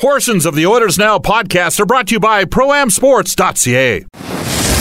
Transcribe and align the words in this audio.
Portions 0.00 0.46
of 0.46 0.54
the 0.54 0.66
Oilers 0.66 0.96
Now 0.96 1.18
podcast 1.18 1.78
are 1.78 1.84
brought 1.84 2.08
to 2.08 2.14
you 2.14 2.20
by 2.20 2.44
ProAmSports.ca. 2.46 4.06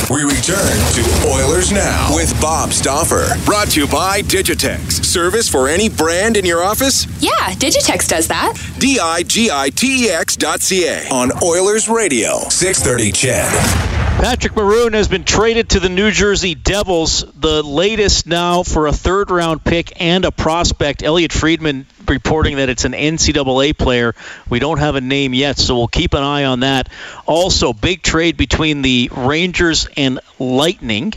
We 0.10 0.24
return 0.24 0.78
to 0.94 1.30
Oilers 1.30 1.72
Now 1.74 2.16
with 2.16 2.34
Bob 2.42 2.72
Stauffer. 2.72 3.28
Brought 3.44 3.68
to 3.72 3.82
you 3.82 3.88
by 3.88 4.22
Digitex. 4.22 5.04
Service 5.04 5.50
for 5.50 5.68
any 5.68 5.90
brand 5.90 6.38
in 6.38 6.46
your 6.46 6.64
office? 6.64 7.06
Yeah, 7.22 7.32
Digitex 7.56 8.08
does 8.08 8.28
that. 8.30 8.54
D 8.80 8.98
I 9.00 9.24
G 9.24 9.50
I 9.52 9.70
T 9.72 10.06
E 10.06 10.10
X 10.10 10.38
dot 10.38 10.62
C 10.62 10.88
A 10.88 11.08
on 11.10 11.32
Oilers 11.44 11.90
Radio. 11.90 12.40
630 12.50 13.12
CHED. 13.12 13.99
Patrick 14.20 14.54
Maroon 14.54 14.92
has 14.92 15.08
been 15.08 15.24
traded 15.24 15.70
to 15.70 15.80
the 15.80 15.88
New 15.88 16.12
Jersey 16.12 16.54
Devils, 16.54 17.24
the 17.38 17.64
latest 17.64 18.28
now 18.28 18.64
for 18.64 18.88
a 18.88 18.92
third 18.92 19.32
round 19.32 19.64
pick 19.64 19.94
and 20.02 20.26
a 20.26 20.32
prospect. 20.32 21.04
Elliot 21.04 21.32
Friedman 21.32 21.86
reporting 22.06 22.58
that 22.58 22.68
it's 22.68 22.84
an 22.84 22.92
NCAA 22.92 23.78
player. 23.78 24.16
We 24.50 24.60
don't 24.60 24.80
have 24.80 24.96
a 24.96 25.02
name 25.02 25.34
yet, 25.34 25.58
so 25.58 25.78
we'll 25.78 25.88
keep 25.88 26.14
an 26.16 26.22
eye 26.22 26.44
on 26.44 26.60
that. 26.60 26.90
Also, 27.26 27.72
big 27.72 28.02
trade 28.02 28.36
between 28.36 28.82
the 28.82 29.10
Rangers 29.16 29.88
and 29.96 30.20
Lightning. 30.38 31.14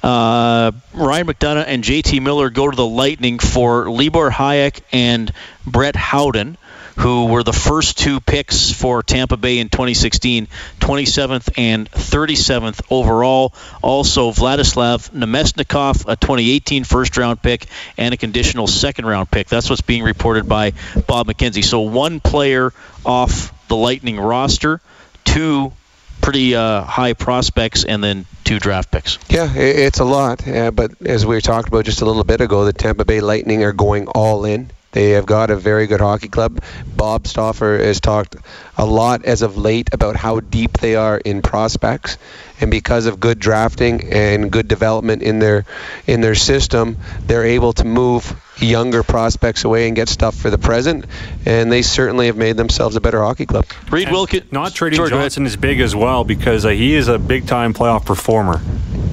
Uh, 0.00 0.70
Ryan 0.92 1.26
McDonagh 1.26 1.64
and 1.66 1.82
JT 1.82 2.22
Miller 2.22 2.50
go 2.50 2.70
to 2.70 2.76
the 2.76 2.86
Lightning 2.86 3.40
for 3.40 3.90
Libor 3.90 4.30
Hajek 4.30 4.82
and 4.92 5.32
Brett 5.66 5.96
Howden 5.96 6.56
who 6.96 7.26
were 7.26 7.42
the 7.42 7.52
first 7.52 7.98
two 7.98 8.20
picks 8.20 8.70
for 8.70 9.02
Tampa 9.02 9.36
Bay 9.36 9.58
in 9.58 9.68
2016, 9.68 10.48
27th 10.80 11.52
and 11.56 11.90
37th 11.90 12.82
overall. 12.90 13.52
Also, 13.82 14.30
Vladislav 14.30 15.10
Namestnikov, 15.10 16.04
a 16.08 16.16
2018 16.16 16.84
first 16.84 17.16
round 17.16 17.42
pick, 17.42 17.66
and 17.96 18.14
a 18.14 18.16
conditional 18.16 18.66
second 18.66 19.06
round 19.06 19.30
pick. 19.30 19.48
That's 19.48 19.68
what's 19.68 19.82
being 19.82 20.02
reported 20.04 20.48
by 20.48 20.72
Bob 21.06 21.26
McKenzie. 21.26 21.64
So, 21.64 21.80
one 21.80 22.20
player 22.20 22.72
off 23.04 23.52
the 23.68 23.76
Lightning 23.76 24.18
roster, 24.18 24.80
two 25.24 25.72
pretty 26.20 26.54
uh, 26.54 26.82
high 26.82 27.12
prospects, 27.12 27.84
and 27.84 28.02
then 28.02 28.24
two 28.44 28.58
draft 28.58 28.90
picks. 28.90 29.18
Yeah, 29.28 29.52
it's 29.54 30.00
a 30.00 30.04
lot. 30.04 30.46
Uh, 30.46 30.70
but 30.70 30.92
as 31.02 31.26
we 31.26 31.40
talked 31.40 31.68
about 31.68 31.84
just 31.84 32.00
a 32.00 32.06
little 32.06 32.24
bit 32.24 32.40
ago, 32.40 32.64
the 32.64 32.72
Tampa 32.72 33.04
Bay 33.04 33.20
Lightning 33.20 33.62
are 33.62 33.72
going 33.72 34.06
all 34.08 34.44
in. 34.44 34.70
They 34.94 35.10
have 35.10 35.26
got 35.26 35.50
a 35.50 35.56
very 35.56 35.88
good 35.88 36.00
hockey 36.00 36.28
club. 36.28 36.62
Bob 36.96 37.26
Stauffer 37.26 37.78
has 37.78 38.00
talked 38.00 38.36
a 38.78 38.86
lot 38.86 39.24
as 39.24 39.42
of 39.42 39.56
late 39.56 39.90
about 39.92 40.14
how 40.14 40.38
deep 40.38 40.78
they 40.78 40.94
are 40.94 41.18
in 41.18 41.42
prospects, 41.42 42.16
and 42.60 42.70
because 42.70 43.06
of 43.06 43.18
good 43.18 43.40
drafting 43.40 44.12
and 44.12 44.52
good 44.52 44.68
development 44.68 45.22
in 45.22 45.40
their 45.40 45.64
in 46.06 46.20
their 46.20 46.36
system, 46.36 46.96
they're 47.26 47.44
able 47.44 47.72
to 47.72 47.84
move 47.84 48.40
younger 48.58 49.02
prospects 49.02 49.64
away 49.64 49.88
and 49.88 49.96
get 49.96 50.08
stuff 50.08 50.36
for 50.36 50.48
the 50.48 50.58
present. 50.58 51.06
And 51.44 51.72
they 51.72 51.82
certainly 51.82 52.26
have 52.26 52.36
made 52.36 52.56
themselves 52.56 52.94
a 52.94 53.00
better 53.00 53.20
hockey 53.20 53.46
club. 53.46 53.66
Reed 53.90 54.12
Wilkins, 54.12 54.52
not 54.52 54.74
trading 54.74 54.98
Sorry, 54.98 55.10
Johnson 55.10 55.44
is 55.44 55.56
big 55.56 55.80
as 55.80 55.96
well 55.96 56.22
because 56.22 56.64
uh, 56.64 56.68
he 56.68 56.94
is 56.94 57.08
a 57.08 57.18
big 57.18 57.48
time 57.48 57.74
playoff 57.74 58.06
performer. 58.06 58.60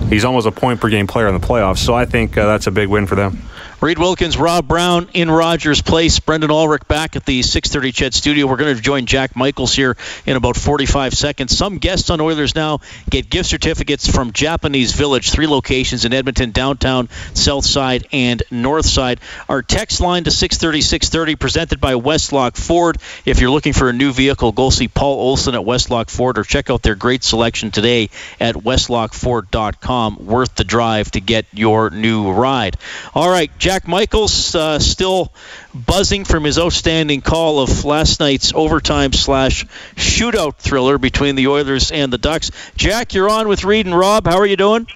He's 0.10 0.26
almost 0.26 0.46
a 0.46 0.52
point 0.52 0.80
per 0.80 0.90
game 0.90 1.08
player 1.08 1.28
in 1.28 1.34
the 1.34 1.46
playoffs, 1.46 1.80
so 1.80 1.96
I 1.96 2.06
think 2.06 2.38
uh, 2.38 2.46
that's 2.46 2.68
a 2.68 2.72
big 2.72 2.88
win 2.88 3.08
for 3.08 3.16
them. 3.16 3.42
Reed 3.82 3.98
Wilkins, 3.98 4.38
Rob 4.38 4.68
Brown 4.68 5.10
in 5.16 5.32
Rogers 5.32 5.82
Place, 5.82 6.20
Brendan 6.20 6.52
Ulrich 6.52 6.88
back 6.88 7.16
at 7.16 7.26
the 7.26 7.42
6:30 7.42 7.92
CHED 7.92 8.14
studio. 8.14 8.46
We're 8.46 8.58
going 8.58 8.76
to 8.76 8.80
join 8.80 9.08
Jack 9.08 9.36
Michaels 9.36 9.74
here 9.74 9.98
in 10.28 10.36
about 10.36 10.56
45 10.56 11.16
seconds. 11.16 11.58
Some 11.58 11.80
guests 11.80 12.12
on 12.12 12.22
Oilers 12.22 12.54
now 12.54 12.82
get 13.10 13.28
gift 13.28 13.50
certificates 13.50 14.08
from 14.08 14.34
Japanese 14.34 14.94
Village, 14.94 15.32
three 15.32 15.48
locations 15.48 16.06
in 16.06 16.14
Edmonton, 16.14 16.52
downtown, 16.52 17.10
south 17.34 17.66
side, 17.66 18.08
and 18.12 18.44
north 18.52 18.86
side. 18.86 19.20
Our 19.50 19.64
text 19.64 20.00
line 20.00 20.26
to 20.26 20.32
630 20.32 20.82
630 20.82 21.36
presented 21.38 21.82
by 21.82 21.96
Westlock 21.96 22.58
Ford. 22.58 23.00
If 23.26 23.42
you're 23.42 23.50
looking 23.50 23.74
for 23.74 23.90
a 23.90 23.94
new 23.94 24.14
vehicle, 24.14 24.52
go 24.52 24.70
see 24.70 24.90
Paul 24.90 25.16
Olson 25.16 25.56
at 25.56 25.62
Westlock 25.62 26.12
Ford 26.12 26.38
or 26.38 26.44
check 26.44 26.70
out 26.70 26.84
their 26.84 26.94
great 26.94 27.24
selection 27.24 27.72
today 27.72 28.12
at 28.40 28.54
westlockford.com. 28.54 30.24
Worth 30.24 30.54
the 30.54 30.66
drive 30.66 31.10
to 31.12 31.20
get 31.20 31.48
your 31.52 31.90
new 31.90 32.32
ride. 32.32 32.78
All 33.16 33.28
right, 33.28 33.50
Jack 33.58 33.71
Jack 33.72 33.88
Michaels 33.88 34.54
uh, 34.54 34.80
still 34.80 35.32
buzzing 35.74 36.26
from 36.26 36.44
his 36.44 36.60
outstanding 36.60 37.22
call 37.22 37.62
of 37.62 37.86
last 37.86 38.20
night's 38.20 38.52
overtime 38.54 39.14
slash 39.14 39.66
shootout 39.96 40.58
thriller 40.58 40.98
between 40.98 41.36
the 41.36 41.48
Oilers 41.48 41.90
and 41.90 42.12
the 42.12 42.18
Ducks. 42.18 42.52
Jack, 42.76 43.14
you're 43.14 43.30
on 43.30 43.48
with 43.48 43.64
Reed 43.64 43.86
and 43.86 43.98
Rob. 43.98 44.28
How 44.28 44.40
are 44.40 44.46
you 44.46 44.58
doing? 44.58 44.88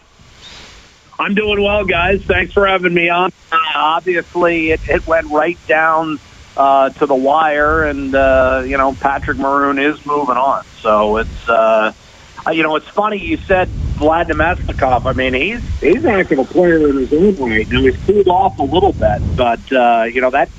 I'm 1.18 1.36
doing 1.36 1.64
well, 1.64 1.86
guys. 1.86 2.22
Thanks 2.24 2.52
for 2.52 2.68
having 2.68 2.94
me 2.94 3.08
on. 3.08 3.32
Uh, 3.50 3.58
obviously, 3.76 4.72
it, 4.72 4.82
it 4.90 5.08
went 5.08 5.28
right 5.28 5.58
down 5.68 6.20
uh, 6.58 6.90
to 6.90 7.06
the 7.06 7.16
wire, 7.16 7.86
and 7.86 8.14
uh, 8.14 8.64
you 8.66 8.78
know 8.78 8.92
Patrick 8.92 9.38
Maroon 9.38 9.80
is 9.80 10.06
moving 10.06 10.36
on. 10.36 10.66
So 10.82 11.16
it's 11.16 11.48
uh, 11.48 11.94
uh, 12.48 12.52
you 12.52 12.64
know, 12.64 12.76
it's 12.76 12.88
funny 12.90 13.18
you 13.18 13.38
said 13.48 13.70
Vlad 13.98 14.30
Namestnikov. 14.30 15.06
I 15.06 15.14
mean, 15.14 15.34
he's 15.34 15.62
he's 15.82 16.04
an 16.04 16.10
active 16.10 16.50
player 16.50 16.90
in 16.90 16.98
his 16.98 17.14
own 17.14 17.36
right. 17.38 17.68
Now 17.70 17.82
he's 17.82 17.98
cooled 18.06 18.28
off 18.28 18.60
a 18.60 18.64
little 18.64 18.94
bit, 18.94 19.22
but 19.36 19.72
uh, 19.72 20.04
you 20.04 20.22
know 20.22 20.32
that 20.32 20.50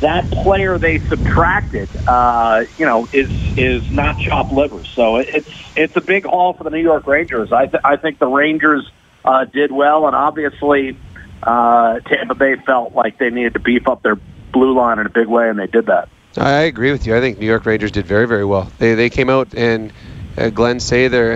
that 0.00 0.30
player 0.30 0.78
they 0.78 0.98
subtracted, 1.08 1.88
uh, 2.06 2.64
you 2.76 2.84
know, 2.84 3.08
is 3.12 3.30
is 3.56 3.90
not 3.90 4.18
chopped 4.18 4.52
liver. 4.52 4.84
So 4.84 5.16
it's 5.16 5.48
it's 5.76 5.96
a 5.96 6.00
big 6.00 6.24
haul 6.24 6.52
for 6.52 6.64
the 6.64 6.70
New 6.70 6.82
York 6.82 7.06
Rangers. 7.06 7.52
I 7.52 7.66
th- 7.66 7.82
I 7.84 7.96
think 7.96 8.18
the 8.18 8.26
Rangers 8.26 8.90
uh, 9.24 9.44
did 9.46 9.72
well, 9.72 10.06
and 10.06 10.14
obviously 10.14 10.98
uh, 11.42 12.00
Tampa 12.00 12.34
Bay 12.34 12.56
felt 12.56 12.94
like 12.94 13.18
they 13.18 13.30
needed 13.30 13.54
to 13.54 13.60
beef 13.60 13.88
up 13.88 14.02
their 14.02 14.18
blue 14.52 14.76
line 14.76 14.98
in 14.98 15.06
a 15.06 15.10
big 15.10 15.28
way, 15.28 15.48
and 15.48 15.58
they 15.58 15.66
did 15.66 15.86
that. 15.86 16.08
I 16.36 16.62
agree 16.62 16.92
with 16.92 17.06
you. 17.06 17.16
I 17.16 17.20
think 17.20 17.38
New 17.38 17.46
York 17.46 17.64
Rangers 17.64 17.92
did 17.92 18.06
very 18.06 18.26
very 18.26 18.44
well. 18.44 18.72
They 18.78 18.94
they 18.94 19.08
came 19.08 19.30
out 19.30 19.54
and 19.54 19.92
uh, 20.36 20.50
Glen 20.50 20.78
Sather 20.78 21.32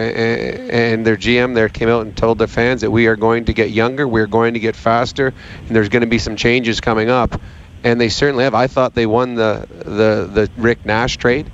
and 0.73 1.07
their 1.07 1.17
GM 1.17 1.55
there 1.55 1.69
came 1.69 1.89
out 1.89 2.07
and 2.07 2.17
told 2.17 2.39
their 2.39 2.47
fans 2.47 2.81
that 2.81 2.91
we 2.91 3.07
are 3.07 3.17
going 3.17 3.47
to 3.47 3.53
get 3.53 3.71
younger, 3.71 4.09
we're 4.09 4.27
going 4.27 4.55
to 4.55 4.61
get 4.61 4.77
faster, 4.77 5.35
and 5.67 5.77
there's 5.77 5.89
going 5.89 6.03
to 6.03 6.09
be 6.09 6.19
some 6.19 6.37
changes 6.37 6.81
coming 6.81 7.11
up. 7.11 7.41
And 7.85 8.01
they 8.01 8.09
certainly 8.09 8.45
have. 8.45 8.55
I 8.55 8.67
thought 8.67 8.95
they 8.95 9.07
won 9.07 9.35
the 9.35 9.67
the 9.71 10.29
the 10.33 10.51
Rick 10.57 10.85
Nash 10.85 11.19
trade, 11.19 11.53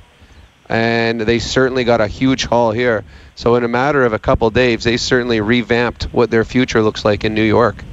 and 0.69 1.21
they 1.21 1.41
certainly 1.41 1.85
got 1.85 2.01
a 2.01 2.07
huge 2.07 2.45
haul 2.45 2.71
here. 2.71 3.05
So 3.35 3.57
in 3.57 3.65
a 3.65 3.69
matter 3.69 4.05
of 4.05 4.13
a 4.13 4.19
couple 4.19 4.47
of 4.47 4.55
days, 4.55 4.85
they 4.85 4.97
certainly 4.97 5.41
revamped 5.41 6.05
what 6.05 6.31
their 6.31 6.45
future 6.45 6.81
looks 6.81 7.05
like 7.05 7.25
in 7.25 7.35
New 7.35 7.43
York. 7.43 7.85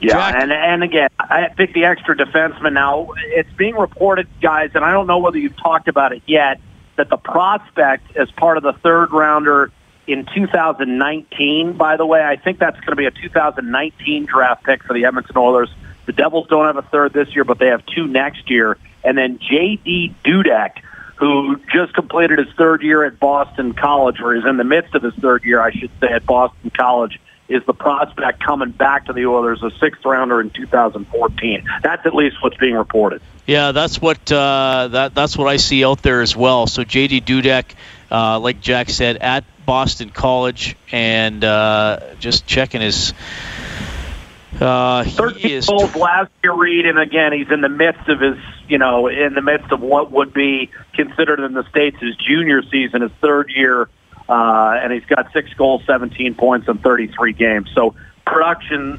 Yeah, 0.00 0.14
Jack. 0.14 0.42
and 0.42 0.52
and 0.52 0.82
again, 0.82 1.08
I 1.18 1.48
think 1.56 1.72
the 1.74 1.84
extra 1.84 2.16
defenseman 2.16 2.72
now. 2.72 3.12
It's 3.24 3.52
being 3.52 3.76
reported, 3.76 4.26
guys, 4.42 4.72
and 4.74 4.84
I 4.84 4.92
don't 4.92 5.06
know 5.06 5.18
whether 5.18 5.38
you've 5.38 5.56
talked 5.56 5.86
about 5.86 6.12
it 6.12 6.22
yet 6.26 6.60
that 6.96 7.08
the 7.08 7.16
prospect 7.16 8.16
as 8.16 8.30
part 8.32 8.56
of 8.56 8.62
the 8.62 8.72
third 8.72 9.12
rounder 9.12 9.70
in 10.06 10.26
2019, 10.34 11.72
by 11.74 11.96
the 11.96 12.06
way, 12.06 12.22
I 12.22 12.36
think 12.36 12.58
that's 12.58 12.78
going 12.80 12.90
to 12.90 12.96
be 12.96 13.06
a 13.06 13.10
2019 13.10 14.26
draft 14.26 14.64
pick 14.64 14.82
for 14.82 14.94
the 14.94 15.04
Edmonton 15.04 15.36
Oilers. 15.36 15.70
The 16.06 16.12
Devils 16.12 16.48
don't 16.48 16.66
have 16.66 16.76
a 16.76 16.82
third 16.82 17.12
this 17.12 17.34
year, 17.34 17.44
but 17.44 17.58
they 17.58 17.68
have 17.68 17.84
two 17.86 18.06
next 18.06 18.50
year. 18.50 18.76
And 19.04 19.16
then 19.16 19.38
J.D. 19.38 20.14
Dudek, 20.24 20.78
who 21.16 21.60
just 21.72 21.94
completed 21.94 22.38
his 22.40 22.48
third 22.56 22.82
year 22.82 23.04
at 23.04 23.20
Boston 23.20 23.74
College, 23.74 24.20
or 24.20 24.34
is 24.34 24.44
in 24.44 24.56
the 24.56 24.64
midst 24.64 24.94
of 24.94 25.02
his 25.02 25.14
third 25.14 25.44
year, 25.44 25.60
I 25.60 25.70
should 25.70 25.90
say, 26.00 26.08
at 26.08 26.26
Boston 26.26 26.70
College, 26.76 27.20
is 27.48 27.62
the 27.66 27.74
prospect 27.74 28.42
coming 28.42 28.70
back 28.70 29.06
to 29.06 29.12
the 29.12 29.26
Oilers, 29.26 29.62
a 29.62 29.70
sixth 29.78 30.04
rounder 30.04 30.40
in 30.40 30.50
2014. 30.50 31.64
That's 31.82 32.06
at 32.06 32.14
least 32.14 32.36
what's 32.42 32.56
being 32.56 32.74
reported. 32.74 33.20
Yeah, 33.46 33.72
that's 33.72 34.00
what 34.00 34.30
uh, 34.30 34.88
that 34.92 35.14
that's 35.14 35.36
what 35.36 35.48
I 35.48 35.56
see 35.56 35.84
out 35.84 36.02
there 36.02 36.22
as 36.22 36.36
well. 36.36 36.66
So 36.66 36.84
JD 36.84 37.24
Dudek, 37.24 37.74
uh, 38.10 38.38
like 38.38 38.60
Jack 38.60 38.88
said, 38.88 39.16
at 39.16 39.44
Boston 39.66 40.10
College, 40.10 40.76
and 40.90 41.42
uh, 41.44 42.14
just 42.18 42.46
checking 42.46 42.80
his. 42.80 43.12
Uh, 44.60 45.02
13 45.04 45.50
is 45.50 45.66
goals 45.66 45.96
last 45.96 46.30
year, 46.44 46.52
Reed, 46.52 46.86
and 46.86 46.98
again, 46.98 47.32
he's 47.32 47.50
in 47.50 47.62
the 47.62 47.70
midst 47.70 48.06
of 48.08 48.20
his, 48.20 48.36
you 48.68 48.78
know, 48.78 49.08
in 49.08 49.34
the 49.34 49.40
midst 49.40 49.72
of 49.72 49.80
what 49.80 50.12
would 50.12 50.32
be 50.32 50.70
considered 50.92 51.40
in 51.40 51.54
the 51.54 51.66
states 51.70 51.96
his 52.00 52.14
junior 52.16 52.62
season, 52.70 53.00
his 53.00 53.10
third 53.20 53.50
year, 53.50 53.88
uh, 54.32 54.80
and 54.82 54.92
he's 54.92 55.04
got 55.04 55.30
six 55.34 55.52
goals, 55.52 55.82
17 55.86 56.34
points 56.34 56.66
in 56.66 56.78
33 56.78 57.34
games. 57.34 57.70
So 57.74 57.94
production, 58.26 58.98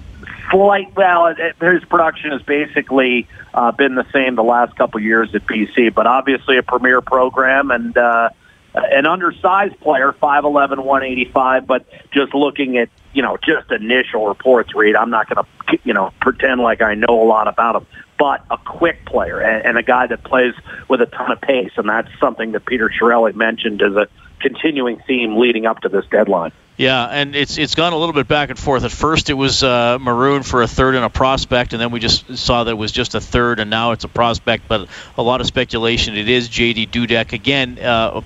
slight. 0.52 0.96
Well, 0.96 1.28
it, 1.28 1.56
his 1.60 1.84
production 1.86 2.32
has 2.32 2.44
basically 2.44 3.28
uh, 3.52 3.72
been 3.72 3.96
the 3.96 4.06
same 4.14 4.36
the 4.36 4.44
last 4.44 4.76
couple 4.76 5.00
years 5.00 5.34
at 5.34 5.48
BC, 5.48 5.94
but 5.96 6.06
obviously 6.06 6.58
a 6.58 6.64
premier 6.64 7.02
program 7.02 7.72
and. 7.72 7.98
Uh, 7.98 8.30
an 8.76 9.06
undersized 9.06 9.80
player, 9.82 10.14
5'11", 10.14 10.84
185, 10.84 11.68
but 11.68 11.86
just 12.12 12.34
looking 12.34 12.80
at, 12.80 12.90
you 13.14 13.22
know, 13.22 13.38
just 13.38 13.72
initial 13.72 14.28
reports, 14.28 14.74
Reed, 14.74 14.96
I'm 14.96 15.12
not 15.12 15.30
going 15.30 15.46
to, 15.46 15.80
you 15.84 15.94
know, 15.94 16.12
pretend 16.20 16.60
like 16.60 16.82
I 16.82 16.96
know 16.96 17.22
a 17.22 17.28
lot 17.28 17.48
about 17.48 17.76
him, 17.76 17.86
but 18.18 18.44
a 18.50 18.58
quick 18.58 19.06
player 19.06 19.40
and, 19.40 19.64
and 19.64 19.78
a 19.78 19.84
guy 19.84 20.08
that 20.08 20.24
plays 20.24 20.56
with 20.90 21.02
a 21.02 21.06
ton 21.06 21.32
of 21.32 21.40
pace, 21.40 21.70
and 21.78 21.88
that's 21.88 22.10
something 22.20 22.54
that 22.54 22.66
Peter 22.66 22.90
Chiarelli 22.90 23.36
mentioned 23.36 23.84
as 23.84 23.94
a 23.94 24.08
continuing 24.44 25.00
theme 25.08 25.38
leading 25.38 25.66
up 25.66 25.82
to 25.82 25.90
this 25.90 26.06
deadline. 26.12 26.52
Yeah, 26.76 27.06
and 27.06 27.36
it's 27.36 27.58
it's 27.60 27.76
gone 27.76 27.94
a 27.94 27.98
little 27.98 28.14
bit 28.14 28.28
back 28.28 28.50
and 28.50 28.58
forth. 28.58 28.84
At 28.84 28.92
first, 28.92 29.30
it 29.30 29.36
was 29.36 29.64
uh, 29.64 30.00
Maroon 30.02 30.42
for 30.42 30.64
a 30.64 30.68
third 30.68 30.96
and 30.96 31.06
a 31.06 31.10
prospect, 31.10 31.74
and 31.74 31.82
then 31.82 31.92
we 31.92 32.00
just 32.00 32.38
saw 32.38 32.64
that 32.64 32.72
it 32.72 32.78
was 32.78 32.92
just 32.92 33.14
a 33.14 33.22
third, 33.22 33.60
and 33.60 33.70
now 33.70 33.92
it's 33.92 34.04
a 34.04 34.08
prospect. 34.08 34.68
But 34.68 34.90
a 35.16 35.22
lot 35.22 35.40
of 35.40 35.48
speculation. 35.48 36.18
It 36.18 36.28
is 36.28 36.50
J.D. 36.50 36.88
Dudek 36.88 37.32
again. 37.32 37.78
Uh, 37.78 38.22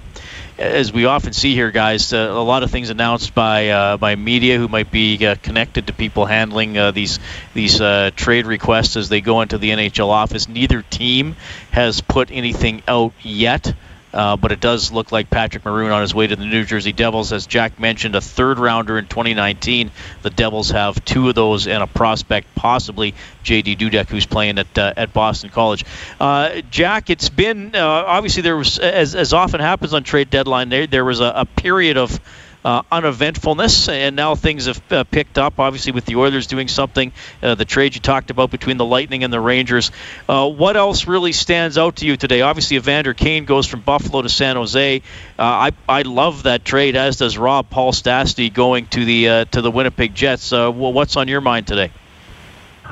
as 0.58 0.92
we 0.92 1.06
often 1.06 1.34
see 1.34 1.54
here, 1.54 1.72
guys, 1.72 2.14
uh, 2.14 2.18
a 2.18 2.42
lot 2.42 2.64
of 2.64 2.72
things 2.72 2.90
announced 2.90 3.36
by 3.36 3.70
uh, 3.70 3.98
by 3.98 4.16
media 4.16 4.58
who 4.58 4.68
might 4.68 4.92
be 4.92 5.26
uh, 5.26 5.36
connected 5.44 5.88
to 5.88 5.94
people 5.94 6.26
handling 6.26 6.78
uh, 6.78 6.92
these 6.92 7.20
these 7.54 7.80
uh, 7.80 8.12
trade 8.16 8.46
requests 8.46 8.96
as 8.96 9.10
they 9.10 9.22
go 9.22 9.42
into 9.42 9.58
the 9.58 9.72
NHL 9.72 10.08
office. 10.08 10.48
Neither 10.48 10.82
team 10.82 11.36
has 11.72 12.02
put 12.02 12.32
anything 12.32 12.82
out 12.88 13.14
yet. 13.22 13.74
Uh, 14.14 14.38
but 14.38 14.52
it 14.52 14.60
does 14.60 14.92
look 14.92 15.12
like 15.12 15.30
Patrick 15.30 15.66
Maroon 15.66 15.92
on 15.92 16.02
his 16.02 16.16
way 16.16 16.28
to 16.28 16.36
the 16.36 16.46
New 16.46 16.64
Jersey 16.64 16.94
Devils. 16.94 17.34
As 17.34 17.46
Jack 17.46 17.80
mentioned, 17.80 18.16
a 18.16 18.22
third 18.22 18.58
rounder 18.58 18.98
in 18.98 19.06
2019. 19.06 19.92
The 20.22 20.30
Devils 20.30 20.72
have 20.72 21.04
two 21.04 21.28
of 21.30 21.36
those 21.36 21.68
and 21.68 21.84
a 21.84 21.88
prospect, 21.88 22.56
possibly 22.56 23.14
J.D. 23.44 23.76
Dudek, 23.76 24.08
who's 24.08 24.26
playing 24.26 24.60
at 24.60 24.78
uh, 24.78 24.94
at 24.96 25.14
Boston 25.14 25.50
College. 25.50 25.86
Uh, 26.20 26.62
Jack, 26.72 27.10
it's 27.10 27.30
been 27.30 27.76
uh, 27.76 27.86
obviously 27.86 28.42
there 28.44 28.58
was 28.58 28.80
as 28.80 29.14
as 29.16 29.34
often 29.34 29.60
happens 29.60 29.94
on 29.94 30.04
trade 30.04 30.30
deadline. 30.30 30.70
There 30.70 30.88
there 30.88 31.06
was 31.06 31.20
a, 31.20 31.34
a 31.36 31.46
period 31.46 31.98
of 31.98 32.20
uh, 32.64 32.82
uneventfulness, 32.92 33.90
and 33.90 34.16
now 34.16 34.36
things 34.36 34.66
have 34.66 34.92
uh, 34.92 35.04
picked 35.04 35.38
up. 35.38 35.60
Obviously, 35.60 35.92
with 35.92 36.06
the 36.06 36.16
Oilers 36.16 36.48
doing 36.48 36.68
something, 36.68 37.12
uh, 37.42 37.56
the 37.56 37.66
trade 37.66 37.96
you 37.96 38.02
talked 38.02 38.30
about 38.30 38.52
between 38.52 38.78
the 38.78 38.86
Lightning 38.86 39.24
and 39.24 39.32
the 39.32 39.40
Rangers. 39.40 39.92
Uh, 40.28 40.50
what 40.50 40.76
else 40.76 41.08
really 41.08 41.32
stands 41.32 41.78
out 41.78 41.98
to 41.98 42.06
you 42.06 42.18
today? 42.18 42.42
Obviously, 42.42 42.78
Evander 42.78 43.14
Kane 43.14 43.46
goes 43.46 43.68
from 43.68 43.82
Buffalo 43.82 44.22
to 44.22 44.30
San 44.30 44.56
Jose. 44.56 45.02
Uh, 45.38 45.42
I 45.42 45.72
I 45.88 46.02
love 46.02 46.44
that 46.44 46.66
trade, 46.66 46.96
as 46.96 47.18
does 47.18 47.38
Rob 47.38 47.70
Paul 47.70 47.94
Stastny 47.94 48.54
going 48.54 48.88
to 48.88 49.06
the 49.06 49.30
uh, 49.30 49.46
to 49.46 49.62
the 49.62 49.72
Winnipeg 49.72 50.14
Jets. 50.16 50.52
what's 50.52 51.16
on 51.16 51.28
your 51.28 51.42
mind 51.42 51.68
today? 51.68 51.92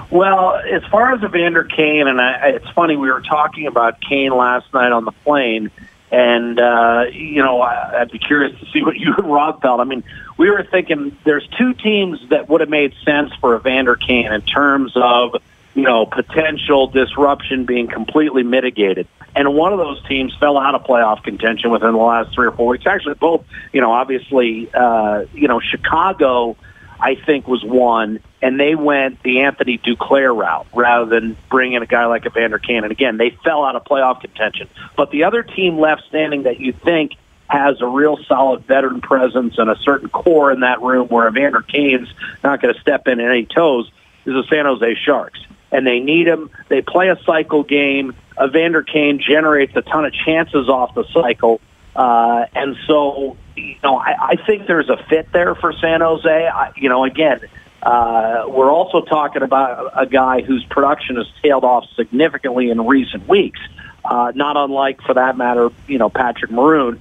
Well, 0.09 0.56
as 0.56 0.83
far 0.91 1.13
as 1.13 1.23
Evander 1.23 1.63
Kane, 1.63 2.07
and 2.07 2.21
I, 2.21 2.50
it's 2.50 2.69
funny 2.71 2.95
we 2.95 3.09
were 3.09 3.21
talking 3.21 3.67
about 3.67 4.01
Kane 4.01 4.31
last 4.31 4.73
night 4.73 4.91
on 4.91 5.06
the 5.06 5.12
plane 5.12 5.71
and, 6.12 6.60
uh, 6.60 7.06
you 7.12 7.44
know, 7.44 7.62
I, 7.62 8.02
I'd 8.02 8.12
be 8.12 8.19
curious 8.19 8.57
to 8.60 8.66
see 8.68 8.84
what 8.84 8.96
you 9.00 9.13
and 9.18 9.31
Rob 9.31 9.62
felt. 9.62 9.80
I 9.80 9.84
mean, 9.84 10.04
we 10.38 10.50
were 10.50 10.63
thinking 10.63 11.18
there's 11.24 11.48
two 11.57 11.74
teams 11.74 12.19
that 12.30 12.50
would 12.50 12.62
have 12.62 12.69
made 12.69 12.94
sense 13.04 13.34
for 13.36 13.56
Evander 13.56 13.96
Kane 13.96 14.31
in 14.31 14.42
terms 14.42 14.94
of, 14.96 15.36
you 15.74 15.84
know, 15.84 16.06
potential 16.06 16.88
disruption 16.88 17.66
being 17.66 17.88
completely 17.88 18.44
mitigated. 18.44 19.07
And 19.36 19.54
one 19.54 19.74
of 19.74 19.80
those 19.80 20.02
teams 20.07 20.34
fell 20.40 20.57
out 20.57 20.75
of 20.75 20.84
playoff 20.84 21.24
contention 21.24 21.69
within 21.69 21.92
the 21.92 21.98
last 21.98 22.34
three 22.34 22.48
or 22.48 22.51
four 22.51 22.68
weeks. 22.68 22.88
Actually, 22.88 23.16
both, 23.16 23.46
you 23.74 23.81
know, 23.81 23.92
obviously, 23.92 24.74
uh, 24.74 25.25
you 25.34 25.50
know, 25.50 25.60
Chicago, 25.60 26.56
I 27.00 27.15
think, 27.15 27.47
was 27.47 27.63
one 27.63 28.19
and 28.45 28.59
they 28.59 28.75
went 28.75 29.24
the 29.24 29.42
Anthony 29.42 29.80
Duclair 29.80 30.36
route 30.38 30.68
rather 30.71 31.06
than 31.07 31.36
bringing 31.50 31.81
a 31.81 31.88
guy 31.88 32.06
like 32.06 32.27
Evander. 32.27 32.62
And 32.69 32.92
again, 32.92 33.18
they 33.18 33.31
fell 33.44 33.65
out 33.65 33.75
of 33.75 33.83
playoff 33.86 34.21
contention. 34.21 34.69
But 34.95 35.09
the 35.09 35.24
other 35.24 35.42
team 35.42 35.80
left 35.80 36.03
standing 36.09 36.44
that 36.44 36.59
you 36.59 36.71
think 36.71 37.13
has 37.47 37.81
a 37.81 37.88
real 37.88 38.18
solid 38.27 38.65
veteran 38.65 39.01
presence 39.01 39.57
and 39.57 39.68
a 39.68 39.75
certain 39.77 40.09
core 40.09 40.51
in 40.51 40.59
that 40.59 40.83
room 40.83 41.07
where 41.07 41.27
Evander 41.27 41.62
Kane's 41.62 42.07
not 42.44 42.62
going 42.62 42.71
to 42.74 42.80
step 42.81 43.07
in 43.07 43.19
any 43.19 43.48
toes 43.48 43.89
is 44.25 44.33
the 44.33 44.44
San 44.48 44.65
Jose 44.65 44.95
Sharks. 45.03 45.39
And 45.71 45.88
they 45.88 46.00
need 46.00 46.27
him. 46.27 46.51
They 46.69 46.83
play 46.83 47.09
a 47.09 47.19
cycle 47.24 47.63
game. 47.63 48.13
Evander 48.39 48.83
Kane 48.83 49.19
generates 49.19 49.75
a 49.75 49.81
ton 49.81 50.06
of 50.06 50.13
chances 50.13 50.69
off 50.69 50.94
the 50.94 51.06
cycle. 51.06 51.62
Uh, 51.95 52.45
and 52.53 52.75
so, 52.88 53.38
you 53.56 53.75
know, 53.83 53.97
I, 53.97 54.15
I 54.19 54.36
think 54.45 54.68
there's 54.68 54.89
a 54.89 54.97
fit 55.09 55.31
there 55.31 55.56
for 55.56 55.74
San 55.74 56.01
Jose. 56.01 56.30
I, 56.30 56.71
you 56.75 56.89
know, 56.89 57.06
again, 57.06 57.39
uh, 57.81 58.45
we're 58.47 58.71
also 58.71 59.01
talking 59.01 59.44
about 59.44 59.92
a 59.95 60.06
guy 60.06 60.42
whose 60.42 60.65
production 60.65 61.18
has 61.18 61.27
tailed 61.42 61.63
off 61.63 61.86
significantly 61.95 62.69
in 62.69 62.86
recent 62.86 63.27
weeks, 63.27 63.59
uh, 64.03 64.31
not 64.36 64.57
unlike, 64.57 65.01
for 65.01 65.13
that 65.13 65.38
matter, 65.38 65.69
you 65.88 65.97
know, 65.97 66.09
Patrick 66.09 66.51
Maroon. 66.51 67.00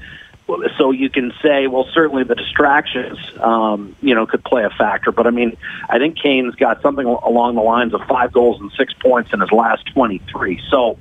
So 0.77 0.91
you 0.91 1.09
can 1.09 1.33
say, 1.43 1.69
well, 1.69 1.89
certainly 1.95 2.23
the 2.25 2.35
distractions, 2.35 3.19
um, 3.41 3.97
you 4.03 4.15
know, 4.15 4.27
could 4.27 4.45
play 4.45 4.65
a 4.65 4.71
factor. 4.71 5.11
But 5.11 5.27
I 5.27 5.31
mean, 5.31 5.57
I 5.89 5.99
think 5.99 6.19
Kane's 6.19 6.55
got 6.55 6.83
something 6.83 7.07
along 7.07 7.55
the 7.55 7.63
lines 7.63 7.95
of 7.95 8.03
five 8.07 8.31
goals 8.31 8.61
and 8.61 8.71
six 8.77 8.93
points 8.93 9.33
in 9.33 9.41
his 9.41 9.51
last 9.51 9.87
23. 9.95 10.61
So, 10.71 10.99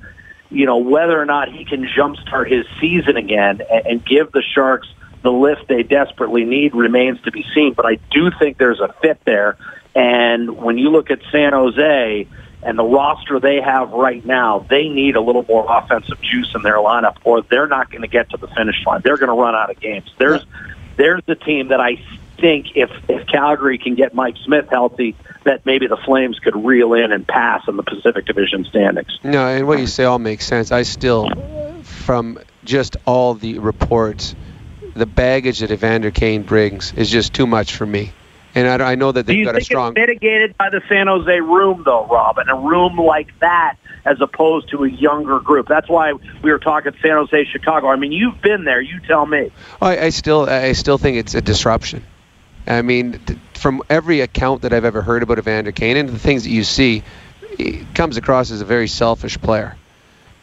you 0.54 0.66
know, 0.66 0.78
whether 0.78 1.20
or 1.20 1.26
not 1.26 1.52
he 1.52 1.64
can 1.64 1.86
jumpstart 1.86 2.50
his 2.50 2.66
season 2.80 3.16
again 3.16 3.60
and, 3.70 3.86
and 3.86 4.06
give 4.06 4.32
the 4.32 4.42
Sharks– 4.42 4.88
the 5.24 5.32
lift 5.32 5.68
they 5.68 5.82
desperately 5.82 6.44
need 6.44 6.74
remains 6.74 7.20
to 7.22 7.32
be 7.32 7.44
seen. 7.54 7.72
But 7.72 7.86
I 7.86 7.94
do 8.10 8.30
think 8.38 8.58
there's 8.58 8.78
a 8.78 8.94
fit 9.00 9.18
there. 9.24 9.56
And 9.94 10.58
when 10.58 10.76
you 10.76 10.90
look 10.90 11.10
at 11.10 11.20
San 11.32 11.54
Jose 11.54 12.28
and 12.62 12.78
the 12.78 12.84
roster 12.84 13.40
they 13.40 13.60
have 13.62 13.90
right 13.92 14.24
now, 14.24 14.66
they 14.68 14.88
need 14.88 15.16
a 15.16 15.22
little 15.22 15.44
more 15.48 15.64
offensive 15.66 16.20
juice 16.20 16.54
in 16.54 16.60
their 16.60 16.76
lineup, 16.76 17.16
or 17.24 17.40
they're 17.40 17.66
not 17.66 17.90
going 17.90 18.02
to 18.02 18.08
get 18.08 18.30
to 18.30 18.36
the 18.36 18.48
finish 18.48 18.84
line. 18.86 19.00
They're 19.02 19.16
going 19.16 19.34
to 19.34 19.40
run 19.40 19.54
out 19.54 19.70
of 19.70 19.80
games. 19.80 20.12
There's 20.18 20.44
there's 20.96 21.22
the 21.24 21.36
team 21.36 21.68
that 21.68 21.80
I 21.80 21.96
think 22.38 22.76
if 22.76 22.90
if 23.08 23.26
Calgary 23.26 23.78
can 23.78 23.94
get 23.94 24.14
Mike 24.14 24.36
Smith 24.44 24.68
healthy, 24.68 25.16
that 25.44 25.64
maybe 25.66 25.86
the 25.86 25.96
Flames 25.96 26.38
could 26.38 26.56
reel 26.64 26.94
in 26.94 27.12
and 27.12 27.26
pass 27.26 27.62
in 27.68 27.76
the 27.76 27.82
Pacific 27.82 28.26
Division 28.26 28.64
standings. 28.64 29.18
No, 29.22 29.46
and 29.46 29.66
what 29.66 29.78
you 29.78 29.86
say 29.86 30.04
all 30.04 30.18
makes 30.18 30.46
sense. 30.46 30.72
I 30.72 30.82
still, 30.82 31.28
from 31.82 32.38
just 32.64 32.96
all 33.04 33.34
the 33.34 33.58
reports 33.58 34.34
the 34.94 35.06
baggage 35.06 35.58
that 35.58 35.70
Evander 35.70 36.10
Kane 36.10 36.42
brings 36.42 36.92
is 36.94 37.10
just 37.10 37.34
too 37.34 37.46
much 37.46 37.76
for 37.76 37.86
me. 37.86 38.12
And 38.54 38.82
I, 38.82 38.92
I 38.92 38.94
know 38.94 39.10
that 39.10 39.26
they've 39.26 39.44
got 39.44 39.56
a 39.56 39.60
strong. 39.60 39.94
Do 39.94 40.00
you 40.00 40.06
think 40.06 40.16
it's 40.16 40.22
mitigated 40.22 40.56
by 40.56 40.70
the 40.70 40.80
San 40.88 41.08
Jose 41.08 41.40
room, 41.40 41.82
though, 41.84 42.06
Rob? 42.06 42.38
And 42.38 42.48
a 42.48 42.54
room 42.54 42.96
like 42.96 43.28
that, 43.40 43.76
as 44.04 44.20
opposed 44.20 44.70
to 44.70 44.84
a 44.84 44.88
younger 44.88 45.40
group. 45.40 45.66
That's 45.66 45.88
why 45.88 46.12
we 46.12 46.52
were 46.52 46.60
talking 46.60 46.92
San 47.02 47.12
Jose, 47.12 47.44
Chicago. 47.46 47.88
I 47.88 47.96
mean, 47.96 48.12
you've 48.12 48.40
been 48.40 48.64
there. 48.64 48.80
You 48.80 49.00
tell 49.00 49.26
me. 49.26 49.50
Oh, 49.82 49.86
I, 49.86 50.04
I 50.04 50.08
still, 50.10 50.48
I 50.48 50.72
still 50.72 50.98
think 50.98 51.16
it's 51.16 51.34
a 51.34 51.40
disruption. 51.40 52.04
I 52.66 52.82
mean, 52.82 53.20
from 53.64 53.82
every 53.88 54.20
account 54.20 54.60
that 54.60 54.74
I've 54.74 54.84
ever 54.84 55.00
heard 55.00 55.22
about 55.22 55.38
Evander 55.38 55.72
Kane 55.72 55.96
and 55.96 56.06
the 56.06 56.18
things 56.18 56.42
that 56.44 56.50
you 56.50 56.64
see, 56.64 57.02
he 57.56 57.86
comes 57.94 58.18
across 58.18 58.50
as 58.50 58.60
a 58.60 58.64
very 58.66 58.86
selfish 58.86 59.40
player. 59.40 59.74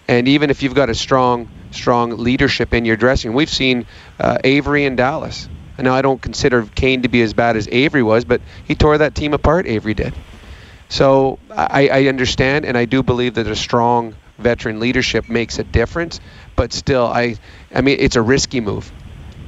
And 0.08 0.28
even 0.28 0.50
if 0.50 0.64
you've 0.64 0.74
got 0.74 0.90
a 0.90 0.96
strong 0.96 1.48
strong 1.70 2.18
leadership 2.18 2.74
in 2.74 2.84
your 2.84 2.98
dressing. 2.98 3.34
We've 3.34 3.48
seen 3.48 3.86
uh, 4.20 4.40
Avery 4.44 4.86
in 4.86 4.96
Dallas. 4.96 5.48
Now, 5.78 5.94
I 5.94 6.02
don't 6.02 6.20
consider 6.20 6.64
Kane 6.64 7.04
to 7.04 7.10
be 7.10 7.22
as 7.22 7.32
bad 7.36 7.58
as 7.58 7.68
Avery 7.68 8.02
was, 8.02 8.26
but 8.26 8.42
he 8.66 8.74
tore 8.74 8.98
that 8.98 9.14
team 9.14 9.36
apart, 9.36 9.68
Avery 9.68 9.94
did. 9.94 10.16
So 10.90 11.38
I, 11.52 11.90
I 11.90 12.06
understand, 12.08 12.66
and 12.66 12.76
I 12.76 12.86
do 12.86 13.04
believe 13.04 13.36
that 13.36 13.46
a 13.46 13.56
strong 13.56 14.16
veteran 14.40 14.80
leadership 14.80 15.30
makes 15.30 15.60
a 15.60 15.64
difference. 15.64 16.20
But 16.56 16.74
still, 16.74 17.06
I, 17.06 17.36
I 17.74 17.82
mean, 17.82 17.98
it's 18.00 18.16
a 18.16 18.22
risky 18.24 18.62
move 18.62 18.92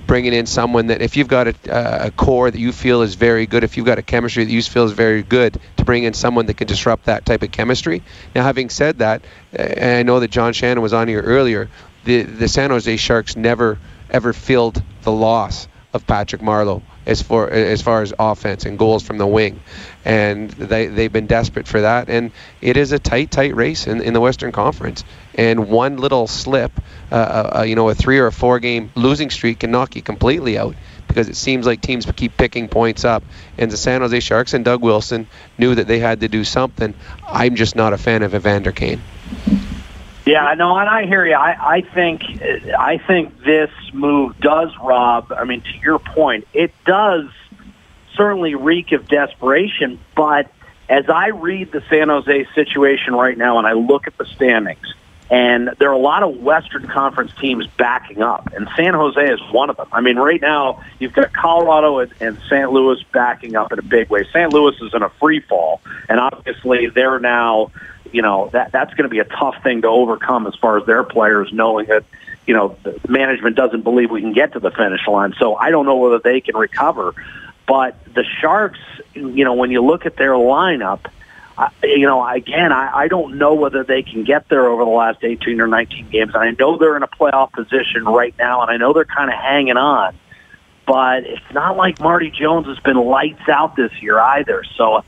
bringing 0.07 0.33
in 0.33 0.45
someone 0.45 0.87
that 0.87 1.01
if 1.01 1.17
you've 1.17 1.27
got 1.27 1.47
a, 1.47 2.05
a, 2.07 2.11
core 2.11 2.49
that 2.51 2.59
you 2.59 2.71
feel 2.71 3.01
is 3.01 3.15
very 3.15 3.45
good, 3.45 3.63
if 3.63 3.77
you've 3.77 3.85
got 3.85 3.97
a 3.97 4.01
chemistry 4.01 4.43
that 4.43 4.51
you 4.51 4.61
feel 4.61 4.83
is 4.85 4.91
very 4.91 5.23
good, 5.23 5.59
to 5.77 5.85
bring 5.85 6.03
in 6.03 6.13
someone 6.13 6.45
that 6.47 6.57
can 6.57 6.67
disrupt 6.67 7.05
that 7.05 7.25
type 7.25 7.41
of 7.41 7.51
chemistry. 7.51 8.03
Now, 8.35 8.43
having 8.43 8.69
said 8.69 8.99
that, 8.99 9.23
and 9.51 9.97
I 9.97 10.03
know 10.03 10.19
that 10.19 10.31
John 10.31 10.53
Shannon 10.53 10.81
was 10.81 10.93
on 10.93 11.07
here 11.07 11.21
earlier, 11.21 11.69
the 12.05 12.23
the 12.23 12.47
San 12.47 12.69
Jose 12.69 12.97
Sharks 12.97 13.35
never 13.35 13.79
ever 14.09 14.33
filled 14.33 14.83
the 15.03 15.11
loss 15.11 15.67
of 15.93 16.05
Patrick 16.05 16.41
Marleau 16.41 16.81
as 17.05 17.21
far 17.21 17.49
as 17.49 17.81
far 17.81 18.01
as 18.01 18.13
offense 18.17 18.65
and 18.65 18.77
goals 18.77 19.03
from 19.03 19.17
the 19.17 19.27
wing, 19.27 19.59
and 20.05 20.49
they 20.51 20.87
they've 20.87 21.11
been 21.11 21.27
desperate 21.27 21.67
for 21.67 21.81
that. 21.81 22.09
And 22.09 22.31
it 22.61 22.77
is 22.77 22.91
a 22.91 22.99
tight, 22.99 23.31
tight 23.31 23.55
race 23.55 23.87
in, 23.87 24.01
in 24.01 24.13
the 24.13 24.21
Western 24.21 24.51
Conference. 24.51 25.03
And 25.35 25.69
one 25.69 25.97
little 25.97 26.27
slip, 26.27 26.71
uh, 27.11 27.15
uh, 27.15 27.51
uh, 27.57 27.61
you 27.63 27.75
know, 27.75 27.89
a 27.89 27.95
three 27.95 28.19
or 28.19 28.27
a 28.27 28.31
four 28.31 28.59
game 28.59 28.91
losing 28.95 29.29
streak 29.29 29.59
can 29.59 29.71
knock 29.71 29.95
you 29.95 30.01
completely 30.01 30.57
out 30.57 30.75
because 31.07 31.29
it 31.29 31.35
seems 31.35 31.65
like 31.65 31.81
teams 31.81 32.07
keep 32.15 32.37
picking 32.37 32.67
points 32.67 33.05
up. 33.05 33.23
And 33.57 33.71
the 33.71 33.77
San 33.77 34.01
Jose 34.01 34.19
Sharks 34.19 34.53
and 34.53 34.63
Doug 34.63 34.81
Wilson 34.81 35.27
knew 35.57 35.75
that 35.75 35.87
they 35.87 35.99
had 35.99 36.21
to 36.21 36.27
do 36.27 36.43
something. 36.43 36.93
I'm 37.27 37.55
just 37.55 37.75
not 37.75 37.93
a 37.93 37.97
fan 37.97 38.23
of 38.23 38.33
Evander 38.33 38.71
Kane. 38.71 39.01
Yeah, 40.25 40.53
no, 40.57 40.77
and 40.77 40.87
I 40.89 41.05
hear 41.05 41.25
you. 41.25 41.35
I, 41.35 41.75
I 41.77 41.81
think 41.81 42.23
I 42.77 42.97
think 42.97 43.43
this 43.43 43.71
move 43.91 44.39
does, 44.39 44.69
Rob. 44.81 45.33
I 45.33 45.43
mean, 45.43 45.61
to 45.61 45.77
your 45.83 45.99
point, 45.99 46.47
it 46.53 46.73
does 46.85 47.25
certainly 48.15 48.55
reek 48.55 48.93
of 48.93 49.07
desperation. 49.07 49.99
But 50.15 50.49
as 50.87 51.09
I 51.09 51.27
read 51.27 51.71
the 51.71 51.83
San 51.89 52.09
Jose 52.09 52.47
situation 52.55 53.15
right 53.15 53.37
now, 53.37 53.57
and 53.57 53.67
I 53.67 53.73
look 53.73 54.07
at 54.07 54.17
the 54.17 54.25
standings, 54.25 54.93
and 55.29 55.71
there 55.79 55.89
are 55.89 55.93
a 55.93 55.97
lot 55.97 56.23
of 56.23 56.37
Western 56.37 56.87
Conference 56.87 57.31
teams 57.39 57.65
backing 57.77 58.21
up, 58.21 58.51
and 58.53 58.69
San 58.75 58.93
Jose 58.93 59.19
is 59.19 59.39
one 59.51 59.69
of 59.69 59.77
them. 59.77 59.87
I 59.91 60.01
mean, 60.01 60.17
right 60.17 60.41
now 60.41 60.83
you've 60.99 61.13
got 61.13 61.33
Colorado 61.33 61.99
and, 61.99 62.13
and 62.19 62.37
St. 62.49 62.71
Louis 62.71 63.01
backing 63.11 63.55
up 63.55 63.71
in 63.71 63.79
a 63.79 63.83
big 63.83 64.09
way. 64.09 64.25
St. 64.25 64.53
Louis 64.53 64.75
is 64.81 64.93
in 64.93 65.01
a 65.01 65.09
free 65.09 65.39
fall, 65.39 65.81
and 66.07 66.19
obviously 66.19 66.87
they're 66.87 67.19
now, 67.19 67.71
you 68.13 68.21
know, 68.21 68.49
that 68.53 68.71
that's 68.71 68.93
going 68.93 69.03
to 69.03 69.09
be 69.09 69.19
a 69.19 69.25
tough 69.25 69.61
thing 69.63 69.81
to 69.81 69.87
overcome 69.87 70.47
as 70.47 70.55
far 70.55 70.77
as 70.77 70.85
their 70.85 71.03
players 71.03 71.51
knowing 71.51 71.87
that, 71.87 72.05
you 72.47 72.53
know, 72.53 72.77
the 72.83 72.99
management 73.07 73.55
doesn't 73.55 73.81
believe 73.81 74.11
we 74.11 74.21
can 74.21 74.33
get 74.33 74.53
to 74.53 74.59
the 74.59 74.71
finish 74.71 75.05
line. 75.07 75.33
So 75.39 75.55
I 75.55 75.71
don't 75.71 75.85
know 75.85 75.97
whether 75.97 76.19
they 76.19 76.39
can 76.39 76.55
recover, 76.55 77.13
but 77.67 78.01
the 78.13 78.23
Sharks, 78.39 78.79
you 79.13 79.43
know, 79.43 79.53
when 79.53 79.71
you 79.71 79.81
look 79.83 80.05
at 80.05 80.15
their 80.15 80.33
lineup 80.33 81.09
you 81.83 82.07
know, 82.07 82.27
again, 82.27 82.71
I, 82.71 83.03
I 83.03 83.07
don't 83.07 83.37
know 83.37 83.53
whether 83.53 83.83
they 83.83 84.01
can 84.01 84.23
get 84.23 84.49
there 84.49 84.67
over 84.67 84.83
the 84.83 84.89
last 84.89 85.23
18 85.23 85.61
or 85.61 85.67
19 85.67 86.09
games. 86.09 86.35
I 86.35 86.51
know 86.51 86.77
they're 86.77 86.97
in 86.97 87.03
a 87.03 87.07
playoff 87.07 87.51
position 87.51 88.05
right 88.05 88.33
now, 88.39 88.61
and 88.61 88.71
I 88.71 88.77
know 88.77 88.93
they're 88.93 89.05
kind 89.05 89.31
of 89.31 89.39
hanging 89.39 89.77
on. 89.77 90.17
But 90.85 91.23
it's 91.23 91.53
not 91.53 91.77
like 91.77 91.99
Marty 91.99 92.29
Jones 92.31 92.67
has 92.67 92.79
been 92.79 92.97
lights 92.97 93.47
out 93.47 93.75
this 93.75 93.91
year 94.01 94.19
either. 94.19 94.63
So 94.75 95.03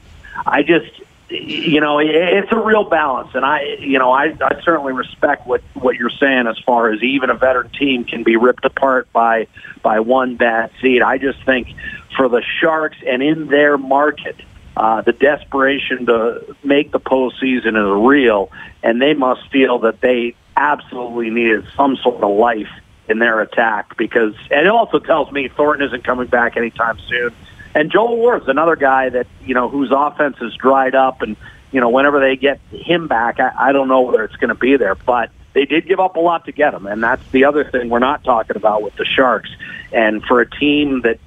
I 0.45 0.63
just, 0.63 0.89
you 1.29 1.82
know, 1.82 2.00
it's 2.00 2.51
a 2.51 2.60
real 2.60 2.84
balance, 2.84 3.29
and 3.34 3.44
I, 3.44 3.77
you 3.79 3.98
know, 3.98 4.12
I, 4.12 4.36
I 4.41 4.62
certainly 4.63 4.94
respect 4.94 5.48
what 5.48 5.62
what 5.74 5.96
you're 5.96 6.10
saying 6.10 6.48
as 6.48 6.58
far 6.60 6.91
as 6.91 7.01
even 7.01 7.29
a 7.29 7.36
veteran 7.36 7.70
team 7.72 8.03
can 8.03 8.24
be 8.24 8.36
ripped 8.36 8.65
apart 8.65 9.12
by 9.12 9.48
by 9.82 10.00
one 10.01 10.36
bad 10.36 10.72
seed. 10.82 11.01
I 11.01 11.17
just 11.17 11.44
think 11.44 11.74
for 12.15 12.29
the 12.29 12.44
Sharks 12.60 12.98
and 13.05 13.24
in 13.24 13.48
their 13.48 13.77
market 13.77 14.36
uh, 14.77 15.01
the 15.01 15.13
desperation 15.13 16.05
to 16.05 16.55
make 16.63 16.91
the 16.91 17.00
postseason 17.00 17.75
is 17.75 18.05
real, 18.05 18.51
and 18.84 19.01
they 19.01 19.13
must 19.13 19.50
feel 19.50 19.79
that 19.79 20.01
they 20.01 20.36
absolutely 20.58 21.29
needed 21.29 21.65
some 21.75 21.96
sort 21.98 22.22
of 22.22 22.38
life 22.38 22.70
in 23.08 23.20
their 23.20 23.39
attack 23.41 23.96
because 23.98 24.34
and 24.50 24.65
it 24.65 24.67
also 24.67 25.00
tells 25.00 25.32
me 25.32 25.48
Thornton 25.48 25.88
isn't 25.88 26.03
coming 26.03 26.27
back 26.27 26.58
anytime 26.58 26.98
soon. 27.08 27.34
And 27.75 27.91
Joel 27.91 28.17
Ward's 28.17 28.48
another 28.48 28.77
guy 28.77 29.10
that, 29.10 29.27
you 29.46 29.53
know, 29.53 29.67
whose 29.70 29.91
offense 29.91 30.38
has 30.39 30.55
dried 30.55 30.96
up 30.96 31.22
and, 31.22 31.36
you 31.72 31.82
know, 31.82 31.89
whenever 31.89 32.22
they 32.22 32.38
get 32.38 32.62
him 32.72 33.10
back, 33.10 33.39
I, 33.39 33.51
I 33.55 33.72
don't 33.74 33.89
know 33.89 34.01
whether 34.01 34.24
it's 34.24 34.38
going 34.38 34.50
to 34.50 34.55
be 34.55 34.77
there. 34.77 34.96
But 34.96 35.29
they 35.51 35.65
did 35.65 35.86
give 35.86 36.00
up 36.00 36.15
a 36.15 36.20
lot 36.20 36.46
to 36.46 36.51
get 36.51 36.74
him, 36.74 36.86
and 36.86 37.03
that's 37.03 37.25
the 37.32 37.46
other 37.46 37.63
thing 37.63 37.89
we're 37.89 38.00
not 38.00 38.24
talking 38.24 38.55
about 38.55 38.82
with 38.82 38.96
the 38.96 39.05
Sharks. 39.05 39.50
And 39.91 40.24
for 40.24 40.41
a 40.41 40.50
team 40.50 41.01
that, 41.01 41.20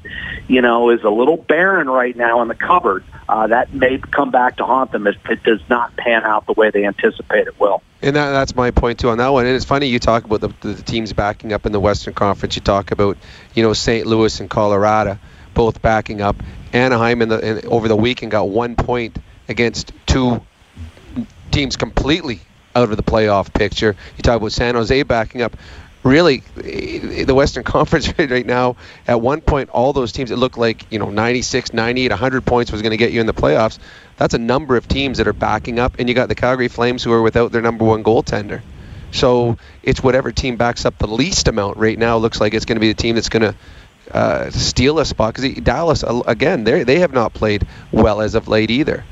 you 0.49 0.61
know, 0.61 0.91
is 0.91 1.03
a 1.03 1.11
little 1.11 1.37
barren 1.37 1.89
right 1.89 2.15
now 2.15 2.43
in 2.43 2.49
the 2.49 2.55
cupboard, 2.55 3.05
uh, 3.29 3.47
that 3.47 3.73
may 3.73 3.99
come 3.99 4.31
back 4.31 4.57
to 4.57 4.65
haunt 4.65 4.93
them 4.93 5.07
if 5.07 5.17
it 5.31 5.43
does 5.43 5.61
not 5.69 5.97
pan 5.97 6.25
out 6.25 6.47
the 6.47 6.53
way 6.53 6.71
they 6.71 6.85
anticipate 6.85 7.47
it 7.47 7.59
will. 7.59 7.83
And 8.03 8.17
that, 8.17 8.31
that's 8.31 8.55
my 8.55 8.71
point 8.71 9.01
too 9.01 9.09
on 9.09 9.19
that 9.19 9.29
one. 9.29 9.47
And 9.47 9.57
it's 9.57 9.65
funny 9.65 9.87
you 9.87 9.99
talk 9.99 10.25
about 10.25 10.41
the, 10.41 10.49
the 10.61 10.83
teams 10.83 11.13
backing 11.13 11.53
up 11.53 11.67
in 11.67 11.73
the 11.73 11.81
Western 11.81 12.15
Conference. 12.15 12.55
You 12.55 12.63
talk 12.63 12.91
about, 12.91 13.17
you 13.55 13.63
know, 13.63 13.73
St. 13.73 14.07
Louis 14.07 14.41
and 14.41 14.49
Colorado 14.49 15.19
both 15.59 15.83
backing 15.83 16.21
up. 16.21 16.37
Anaheim 16.73 17.21
in 17.21 17.29
the 17.29 17.41
in, 17.41 17.67
over 17.67 17.89
the 17.89 17.97
weekend 17.97 18.31
got 18.31 18.49
one 18.49 18.77
point 18.77 19.19
against 19.49 19.93
two 20.07 20.41
teams 21.51 21.77
completely 21.77 22.39
out 22.77 22.91
of 22.93 22.97
the 22.97 23.03
playoff 23.03 23.53
picture. 23.53 23.97
You 24.17 24.23
talk 24.23 24.37
about 24.37 24.53
San 24.53 24.77
Jose 24.77 25.03
backing 25.03 25.43
up. 25.43 25.57
Really, 26.05 26.45
the 26.55 27.35
Western 27.35 27.65
Conference 27.75 28.17
right 28.17 28.47
now, 28.47 28.77
at 29.09 29.21
one 29.21 29.41
point, 29.41 29.71
all 29.71 29.93
those 29.93 30.13
teams, 30.13 30.31
it 30.31 30.37
looked 30.37 30.57
like, 30.57 30.87
you 30.93 31.01
know, 31.01 31.11
96, 31.11 31.73
98, 31.73 32.13
100 32.13 32.47
points 32.47 32.71
was 32.71 32.81
going 32.81 32.93
to 32.93 32.97
get 32.97 33.11
you 33.11 33.21
in 33.21 33.27
the 33.27 33.35
playoffs. 33.35 33.81
That's 34.17 34.35
a 34.35 34.39
number 34.39 34.77
of 34.77 34.87
teams 34.87 35.19
that 35.19 35.27
are 35.27 35.33
backing 35.33 35.81
up, 35.81 35.97
and 35.99 36.09
you 36.09 36.15
got 36.15 36.29
the 36.29 36.37
Calgary 36.37 36.69
Flames 36.69 37.03
who 37.03 37.13
are 37.13 37.21
without 37.21 37.51
their 37.51 37.63
number 37.63 37.85
one 37.85 38.05
goaltender. 38.05 38.63
So 39.11 39.59
it's 39.83 40.01
whatever 40.01 40.31
team 40.31 40.57
backs 40.57 40.85
up 40.85 40.99
the 40.99 41.09
least 41.09 41.49
amount 41.49 41.79
right 41.79 41.99
now 41.99 42.19
looks 42.19 42.41
like 42.41 42.55
it's 42.55 42.65
going 42.65 42.77
to 42.77 42.81
be 42.81 42.93
the 42.93 43.03
team 43.03 43.17
that's 43.17 43.29
going 43.29 43.43
to 43.43 43.57
uh, 44.11 44.51
steal 44.51 44.99
a 44.99 45.05
spot 45.05 45.35
because 45.35 45.55
Dallas 45.57 46.05
again 46.27 46.65
they 46.65 46.85
they 46.85 47.01
have 47.01 47.13
not 47.13 47.35
played 47.35 47.67
well 47.93 48.21
as 48.21 48.35
of 48.35 48.49
late 48.49 48.71
either. 48.71 49.05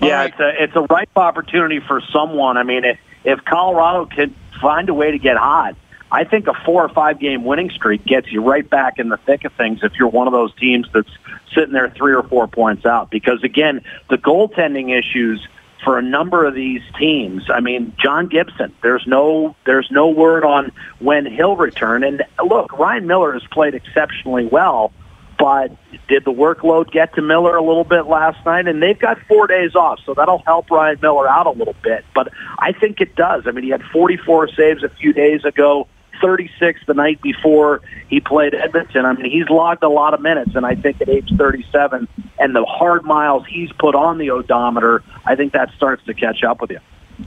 Yeah, 0.00 0.16
right. 0.16 0.30
it's 0.30 0.40
a 0.40 0.62
it's 0.64 0.76
a 0.76 0.82
ripe 0.82 1.16
opportunity 1.16 1.80
for 1.80 2.00
someone. 2.12 2.56
I 2.56 2.64
mean, 2.64 2.84
if, 2.84 2.98
if 3.24 3.44
Colorado 3.44 4.06
can 4.06 4.34
find 4.60 4.88
a 4.88 4.94
way 4.94 5.12
to 5.12 5.18
get 5.18 5.36
hot, 5.36 5.76
I 6.10 6.24
think 6.24 6.46
a 6.48 6.54
four 6.64 6.84
or 6.84 6.88
five 6.88 7.20
game 7.20 7.44
winning 7.44 7.70
streak 7.70 8.04
gets 8.04 8.30
you 8.30 8.42
right 8.42 8.68
back 8.68 8.98
in 8.98 9.08
the 9.08 9.16
thick 9.16 9.44
of 9.44 9.52
things 9.54 9.80
if 9.82 9.92
you're 9.98 10.08
one 10.08 10.26
of 10.26 10.32
those 10.32 10.54
teams 10.56 10.88
that's 10.92 11.10
sitting 11.54 11.72
there 11.72 11.88
three 11.88 12.14
or 12.14 12.22
four 12.22 12.48
points 12.48 12.84
out. 12.84 13.10
Because 13.10 13.42
again, 13.44 13.84
the 14.10 14.18
goaltending 14.18 14.96
issues 14.96 15.46
for 15.84 15.98
a 15.98 16.02
number 16.02 16.44
of 16.44 16.54
these 16.54 16.82
teams. 16.98 17.44
I 17.50 17.60
mean, 17.60 17.94
John 18.02 18.28
Gibson. 18.28 18.74
There's 18.82 19.06
no 19.06 19.56
there's 19.66 19.88
no 19.90 20.08
word 20.08 20.44
on 20.44 20.72
when 20.98 21.26
he'll 21.26 21.56
return. 21.56 22.04
And 22.04 22.22
look, 22.44 22.78
Ryan 22.78 23.06
Miller 23.06 23.32
has 23.32 23.42
played 23.50 23.74
exceptionally 23.74 24.46
well, 24.46 24.92
but 25.38 25.72
did 26.08 26.24
the 26.24 26.32
workload 26.32 26.90
get 26.90 27.14
to 27.14 27.22
Miller 27.22 27.56
a 27.56 27.62
little 27.62 27.84
bit 27.84 28.06
last 28.06 28.44
night? 28.46 28.68
And 28.68 28.82
they've 28.82 28.98
got 28.98 29.18
four 29.26 29.46
days 29.46 29.74
off, 29.74 30.00
so 30.04 30.14
that'll 30.14 30.42
help 30.46 30.70
Ryan 30.70 30.98
Miller 31.02 31.28
out 31.28 31.46
a 31.46 31.50
little 31.50 31.76
bit. 31.82 32.04
But 32.14 32.28
I 32.58 32.72
think 32.72 33.00
it 33.00 33.16
does. 33.16 33.44
I 33.46 33.50
mean, 33.50 33.64
he 33.64 33.70
had 33.70 33.82
44 33.82 34.48
saves 34.48 34.82
a 34.82 34.88
few 34.88 35.12
days 35.12 35.44
ago. 35.44 35.88
36 36.22 36.80
the 36.86 36.94
night 36.94 37.20
before 37.20 37.82
he 38.08 38.20
played 38.20 38.54
Edmonton. 38.54 39.04
I 39.04 39.12
mean, 39.12 39.30
he's 39.30 39.48
logged 39.50 39.82
a 39.82 39.88
lot 39.88 40.14
of 40.14 40.20
minutes, 40.20 40.54
and 40.54 40.64
I 40.64 40.74
think 40.74 41.00
at 41.02 41.08
age 41.08 41.30
37 41.36 42.08
and 42.38 42.54
the 42.54 42.64
hard 42.64 43.04
miles 43.04 43.44
he's 43.46 43.70
put 43.72 43.94
on 43.94 44.18
the 44.18 44.30
odometer, 44.30 45.02
I 45.26 45.36
think 45.36 45.52
that 45.52 45.72
starts 45.76 46.04
to 46.06 46.14
catch 46.14 46.42
up 46.42 46.60
with 46.60 46.70
you. 46.70 46.78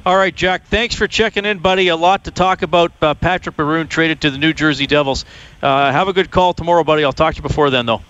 All 0.06 0.16
right, 0.16 0.36
Jack. 0.36 0.66
Thanks 0.66 0.96
for 0.96 1.08
checking 1.08 1.46
in, 1.46 1.60
buddy. 1.60 1.90
A 1.90 1.96
lot 1.96 2.26
to 2.26 2.32
talk 2.32 2.64
about. 2.64 2.92
Uh, 3.02 3.14
Patrick 3.14 3.58
Maroon 3.58 3.88
traded 3.88 4.22
to 4.22 4.32
the 4.32 4.38
New 4.38 4.54
Jersey 4.54 4.88
Devils. 4.88 5.26
Uh, 5.62 5.92
have 5.92 6.08
a 6.08 6.14
good 6.14 6.32
call 6.32 6.54
tomorrow, 6.54 6.84
buddy. 6.84 7.04
I'll 7.04 7.14
talk 7.14 7.36
to 7.36 7.38
you 7.38 7.48
before 7.48 7.70
then, 7.70 7.86
though. 7.86 8.02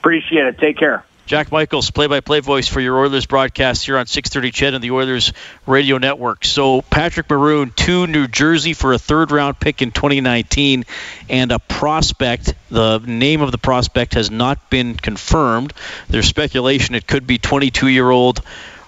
Appreciate 0.00 0.46
it. 0.46 0.58
Take 0.58 0.78
care. 0.78 1.04
Jack 1.28 1.52
Michaels, 1.52 1.90
play-by-play 1.90 2.40
voice 2.40 2.68
for 2.68 2.80
your 2.80 3.00
Oilers 3.00 3.26
broadcast 3.26 3.84
here 3.84 3.98
on 3.98 4.06
6:30 4.06 4.50
CHED 4.50 4.72
and 4.72 4.82
the 4.82 4.92
Oilers 4.92 5.34
radio 5.66 5.98
network. 5.98 6.46
So 6.46 6.80
Patrick 6.80 7.28
Maroon 7.28 7.70
to 7.76 8.06
New 8.06 8.28
Jersey 8.28 8.72
for 8.72 8.94
a 8.94 8.98
third-round 8.98 9.60
pick 9.60 9.82
in 9.82 9.90
2019 9.90 10.86
and 11.28 11.52
a 11.52 11.58
prospect. 11.58 12.54
The 12.70 13.00
name 13.00 13.42
of 13.42 13.52
the 13.52 13.58
prospect 13.58 14.14
has 14.14 14.30
not 14.30 14.70
been 14.70 14.94
confirmed. 14.94 15.74
There's 16.08 16.26
speculation 16.26 16.94
it 16.94 17.06
could 17.06 17.26
be 17.26 17.38
22-year-old 17.38 18.40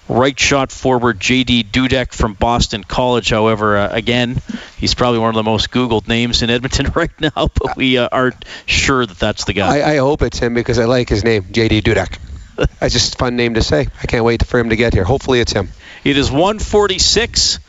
right 0.09 0.39
shot 0.39 0.71
forward 0.71 1.19
J.D. 1.19 1.65
Dudek 1.65 2.11
from 2.11 2.33
Boston 2.33 2.83
College. 2.83 3.29
However, 3.29 3.77
uh, 3.77 3.89
again, 3.91 4.41
he's 4.77 4.95
probably 4.95 5.19
one 5.19 5.29
of 5.29 5.35
the 5.35 5.43
most 5.43 5.69
Googled 5.69 6.07
names 6.07 6.41
in 6.41 6.49
Edmonton 6.49 6.91
right 6.95 7.11
now, 7.21 7.49
but 7.53 7.77
we 7.77 7.99
uh, 7.99 8.09
aren't 8.11 8.43
sure 8.65 9.05
that 9.05 9.19
that's 9.19 9.45
the 9.45 9.53
guy. 9.53 9.77
I, 9.77 9.93
I, 9.93 9.97
hope 9.97 10.23
it's 10.23 10.39
him 10.39 10.55
because 10.55 10.79
I 10.79 10.85
like 10.85 11.07
his 11.07 11.23
name, 11.23 11.45
J.D. 11.51 11.83
Dudek. 11.83 12.17
It's 12.57 12.93
just 12.93 13.15
a 13.15 13.17
fun 13.17 13.35
name 13.35 13.55
to 13.55 13.61
say. 13.61 13.87
I 14.01 14.05
can't 14.07 14.25
wait 14.25 14.45
for 14.45 14.59
him 14.59 14.69
to 14.69 14.75
get 14.75 14.93
here. 14.93 15.03
Hopefully, 15.03 15.39
it's 15.39 15.51
him. 15.51 15.69
It 16.03 16.17
is 16.17 16.31
146. 16.31 17.59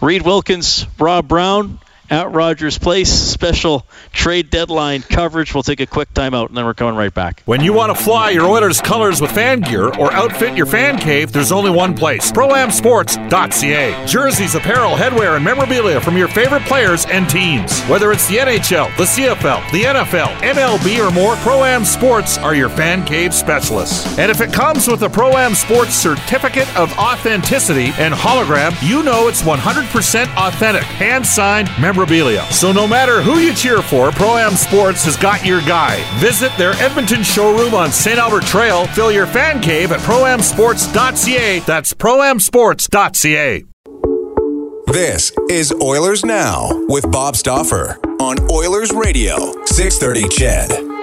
Reed 0.00 0.22
Wilkins, 0.22 0.86
Rob 0.98 1.26
Brown, 1.26 1.80
at 2.10 2.32
Rogers 2.32 2.78
Place. 2.78 3.10
Special 3.10 3.86
trade 4.12 4.50
deadline 4.50 5.02
coverage. 5.02 5.54
We'll 5.54 5.62
take 5.62 5.80
a 5.80 5.86
quick 5.86 6.12
timeout 6.14 6.48
and 6.48 6.56
then 6.56 6.64
we're 6.64 6.74
coming 6.74 6.94
right 6.96 7.12
back. 7.12 7.42
When 7.44 7.60
you 7.60 7.72
want 7.72 7.96
to 7.96 8.02
fly 8.02 8.30
your 8.30 8.46
Oilers 8.46 8.80
colors 8.80 9.20
with 9.20 9.30
fan 9.32 9.60
gear 9.60 9.86
or 9.86 10.12
outfit 10.12 10.56
your 10.56 10.66
fan 10.66 10.98
cave, 10.98 11.32
there's 11.32 11.52
only 11.52 11.70
one 11.70 11.94
place 11.94 12.32
ProAmSports.ca. 12.32 14.06
Jerseys, 14.06 14.54
apparel, 14.54 14.96
headwear, 14.96 15.36
and 15.36 15.44
memorabilia 15.44 16.00
from 16.00 16.16
your 16.16 16.28
favorite 16.28 16.62
players 16.62 17.06
and 17.06 17.28
teams. 17.28 17.82
Whether 17.84 18.12
it's 18.12 18.26
the 18.28 18.36
NHL, 18.36 18.96
the 18.96 19.04
CFL, 19.04 19.70
the 19.72 19.84
NFL, 19.84 20.34
MLB, 20.38 21.06
or 21.06 21.12
more, 21.12 21.36
Pro-Am 21.36 21.84
Sports 21.84 22.38
are 22.38 22.54
your 22.54 22.68
fan 22.68 23.04
cave 23.04 23.34
specialists. 23.34 24.18
And 24.18 24.30
if 24.30 24.40
it 24.40 24.52
comes 24.52 24.88
with 24.88 25.02
a 25.02 25.10
Pro-Am 25.10 25.54
Sports 25.54 25.94
certificate 25.94 26.68
of 26.76 26.90
authenticity 26.98 27.92
and 27.98 28.14
hologram, 28.14 28.74
you 28.86 29.02
know 29.02 29.28
it's 29.28 29.42
100% 29.42 30.36
authentic, 30.36 30.82
hand-signed 30.82 31.68
memorabilia. 31.80 31.97
So 32.50 32.72
no 32.72 32.86
matter 32.86 33.22
who 33.22 33.38
you 33.38 33.54
cheer 33.54 33.82
for, 33.82 34.10
Pro-Am 34.10 34.52
Sports 34.52 35.04
has 35.04 35.16
got 35.16 35.44
your 35.44 35.60
guy. 35.62 36.02
Visit 36.18 36.52
their 36.56 36.72
Edmonton 36.74 37.22
showroom 37.22 37.74
on 37.74 37.92
St. 37.92 38.18
Albert 38.18 38.44
Trail. 38.44 38.86
Fill 38.88 39.12
your 39.12 39.26
fan 39.26 39.60
cave 39.60 39.92
at 39.92 40.00
proamsports.ca. 40.00 41.60
That's 41.60 41.94
proamsports.ca. 41.94 43.64
This 44.86 45.32
is 45.50 45.72
Oilers 45.82 46.24
Now 46.24 46.70
with 46.88 47.10
Bob 47.10 47.36
Stauffer 47.36 47.98
on 48.20 48.38
Oilers 48.50 48.90
Radio, 48.92 49.36
630 49.66 50.28
CHED. 50.28 50.97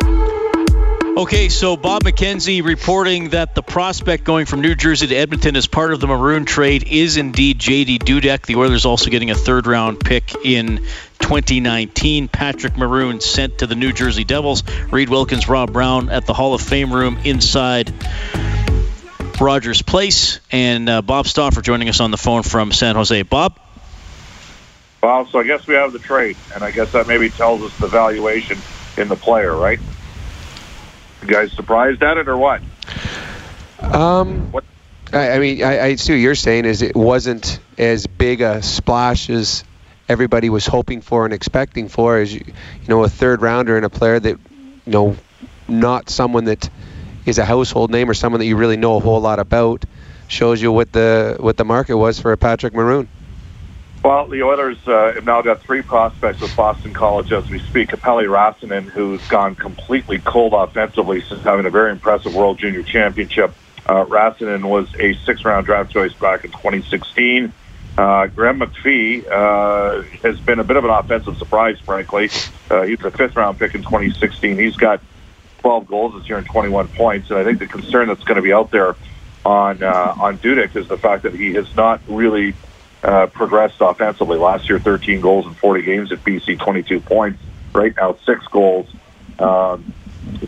Okay, 1.17 1.47
so 1.47 1.77
Bob 1.77 2.03
McKenzie 2.03 2.61
reporting 2.61 3.29
that 3.29 3.55
the 3.55 3.63
prospect 3.63 4.25
going 4.25 4.45
from 4.45 4.59
New 4.59 4.75
Jersey 4.75 5.07
to 5.07 5.15
Edmonton 5.15 5.55
as 5.55 5.65
part 5.65 5.93
of 5.93 6.01
the 6.01 6.07
Maroon 6.07 6.43
trade 6.43 6.83
is 6.89 7.15
indeed 7.15 7.57
J.D. 7.57 7.99
Dudek. 7.99 8.45
The 8.45 8.57
Oilers 8.57 8.83
also 8.83 9.09
getting 9.09 9.31
a 9.31 9.35
third 9.35 9.65
round 9.65 10.01
pick 10.01 10.35
in 10.43 10.79
2019. 11.19 12.27
Patrick 12.27 12.75
Maroon 12.75 13.21
sent 13.21 13.59
to 13.59 13.67
the 13.67 13.75
New 13.75 13.93
Jersey 13.93 14.25
Devils. 14.25 14.63
Reed 14.91 15.07
Wilkins, 15.07 15.47
Rob 15.47 15.71
Brown 15.71 16.09
at 16.09 16.25
the 16.25 16.33
Hall 16.33 16.53
of 16.53 16.61
Fame 16.61 16.91
room 16.91 17.17
inside 17.23 17.93
Rogers 19.39 19.81
Place. 19.81 20.41
And 20.51 20.89
uh, 20.89 21.01
Bob 21.01 21.27
Stauffer 21.27 21.61
joining 21.61 21.87
us 21.87 22.01
on 22.01 22.11
the 22.11 22.17
phone 22.17 22.43
from 22.43 22.73
San 22.73 22.97
Jose. 22.97 23.21
Bob? 23.21 23.57
Well, 25.01 25.25
so 25.27 25.39
I 25.39 25.43
guess 25.45 25.65
we 25.65 25.75
have 25.75 25.93
the 25.93 25.99
trade, 25.99 26.35
and 26.53 26.61
I 26.61 26.71
guess 26.71 26.91
that 26.91 27.07
maybe 27.07 27.29
tells 27.29 27.61
us 27.61 27.77
the 27.77 27.87
valuation 27.87 28.57
in 28.97 29.07
the 29.07 29.15
player, 29.15 29.55
right? 29.55 29.79
You 31.25 31.33
guys 31.33 31.51
surprised 31.53 32.03
at 32.03 32.17
it 32.17 32.27
or 32.27 32.37
what? 32.37 32.61
Um, 33.81 34.51
What? 34.51 34.63
I, 35.11 35.31
I 35.31 35.39
mean, 35.39 35.63
I, 35.63 35.81
I 35.81 35.95
see 35.95 36.13
what 36.13 36.19
you're 36.19 36.35
saying 36.35 36.65
is 36.65 36.83
it 36.83 36.95
wasn't 36.95 37.59
as 37.79 38.05
big 38.05 38.41
a 38.41 38.61
splash 38.61 39.31
as 39.31 39.63
everybody 40.07 40.51
was 40.51 40.67
hoping 40.67 41.01
for 41.01 41.25
and 41.25 41.33
expecting 41.33 41.87
for. 41.87 42.19
As 42.19 42.31
you, 42.31 42.41
you 42.45 42.87
know, 42.87 43.03
a 43.03 43.09
third 43.09 43.41
rounder 43.41 43.75
and 43.75 43.85
a 43.87 43.89
player 43.89 44.19
that, 44.19 44.37
you 44.85 44.91
know, 44.91 45.17
not 45.67 46.11
someone 46.11 46.45
that 46.45 46.69
is 47.25 47.39
a 47.39 47.45
household 47.45 47.89
name 47.89 48.07
or 48.07 48.13
someone 48.13 48.37
that 48.39 48.45
you 48.45 48.55
really 48.55 48.77
know 48.77 48.97
a 48.97 48.99
whole 48.99 49.19
lot 49.19 49.39
about, 49.39 49.83
shows 50.27 50.61
you 50.61 50.71
what 50.71 50.91
the 50.91 51.37
what 51.39 51.57
the 51.57 51.65
market 51.65 51.97
was 51.97 52.19
for 52.19 52.33
a 52.33 52.37
Patrick 52.37 52.75
Maroon. 52.75 53.07
Well, 54.05 54.27
the 54.27 54.43
Oilers 54.43 54.77
uh, 54.87 55.13
have 55.15 55.25
now 55.25 55.41
got 55.41 55.63
three 55.63 55.81
prospects 55.81 56.39
with 56.39 56.55
Boston 56.55 56.93
College 56.93 57.31
as 57.31 57.49
we 57.49 57.57
speak. 57.57 57.89
Aapeli 57.89 58.27
Rasanen, 58.27 58.83
who's 58.83 59.27
gone 59.29 59.55
completely 59.55 60.19
cold 60.19 60.53
offensively 60.53 61.21
since 61.21 61.41
having 61.41 61.65
a 61.65 61.71
very 61.71 61.91
impressive 61.91 62.35
World 62.35 62.59
Junior 62.59 62.83
Championship. 62.83 63.55
Uh, 63.83 64.05
Rasanen 64.05 64.65
was 64.65 64.93
a 64.99 65.15
six-round 65.25 65.65
draft 65.65 65.91
choice 65.91 66.13
back 66.13 66.45
in 66.45 66.51
2016. 66.51 67.51
Uh, 67.97 68.27
Graham 68.27 68.59
McPhee 68.59 69.25
uh, 69.25 70.03
has 70.21 70.39
been 70.39 70.59
a 70.59 70.63
bit 70.63 70.77
of 70.77 70.83
an 70.83 70.91
offensive 70.91 71.39
surprise, 71.39 71.79
frankly. 71.79 72.29
Uh, 72.69 72.83
he 72.83 72.93
was 72.93 73.05
a 73.05 73.17
fifth-round 73.17 73.57
pick 73.57 73.73
in 73.73 73.81
2016. 73.81 74.55
He's 74.55 74.75
got 74.75 75.01
12 75.61 75.87
goals 75.87 76.13
this 76.13 76.29
year 76.29 76.37
and 76.37 76.45
21 76.45 76.89
points. 76.89 77.31
And 77.31 77.39
I 77.39 77.43
think 77.43 77.57
the 77.57 77.65
concern 77.65 78.09
that's 78.09 78.23
going 78.23 78.35
to 78.35 78.43
be 78.43 78.53
out 78.53 78.69
there 78.69 78.95
on 79.43 79.81
uh, 79.81 80.15
on 80.19 80.37
Dudek 80.37 80.75
is 80.75 80.87
the 80.87 80.97
fact 80.97 81.23
that 81.23 81.33
he 81.33 81.55
has 81.55 81.75
not 81.75 82.01
really 82.07 82.53
uh, 83.05 83.27
progressed 83.27 83.77
offensively. 83.81 84.37
Last 84.37 84.67
year, 84.67 84.79
13 84.79 85.21
goals 85.21 85.45
in 85.45 85.53
40 85.53 85.83
games 85.83 86.11
at 86.11 86.23
BC, 86.23 86.59
22 86.59 86.99
points. 86.99 87.39
Right 87.71 87.93
now, 87.95 88.17
six 88.25 88.45
goals, 88.47 88.87
um, 89.37 89.93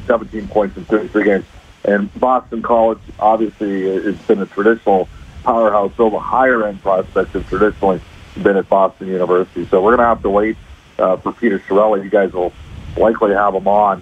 17 0.08 0.48
points 0.48 0.76
in 0.76 0.86
33 0.86 1.24
games. 1.24 1.46
And 1.84 2.14
Boston 2.20 2.64
College 2.64 3.00
obviously 3.20 3.84
has 4.04 4.18
been 4.24 4.42
a 4.42 4.48
traditional 4.48 5.08
powerhouse. 5.44 5.92
So 5.98 6.10
the 6.10 6.20
higher 6.20 6.66
end 6.66 6.82
prospects 6.82 7.34
have 7.34 7.48
traditionally 7.48 8.02
been 8.42 8.58
at 8.58 8.68
Boston 8.68 9.08
University. 9.08 9.68
So 9.68 9.82
we're 9.82 9.96
going 9.96 10.00
to 10.00 10.06
have 10.06 10.24
to 10.24 10.30
wait 10.30 10.58
uh, 10.98 11.18
for 11.18 11.34
Peter 11.34 11.60
Chiarelli. 11.60 12.04
You 12.04 12.10
guys 12.10 12.34
will 12.34 12.54
likely 12.98 13.34
have 13.34 13.54
him 13.54 13.68
on. 13.68 14.02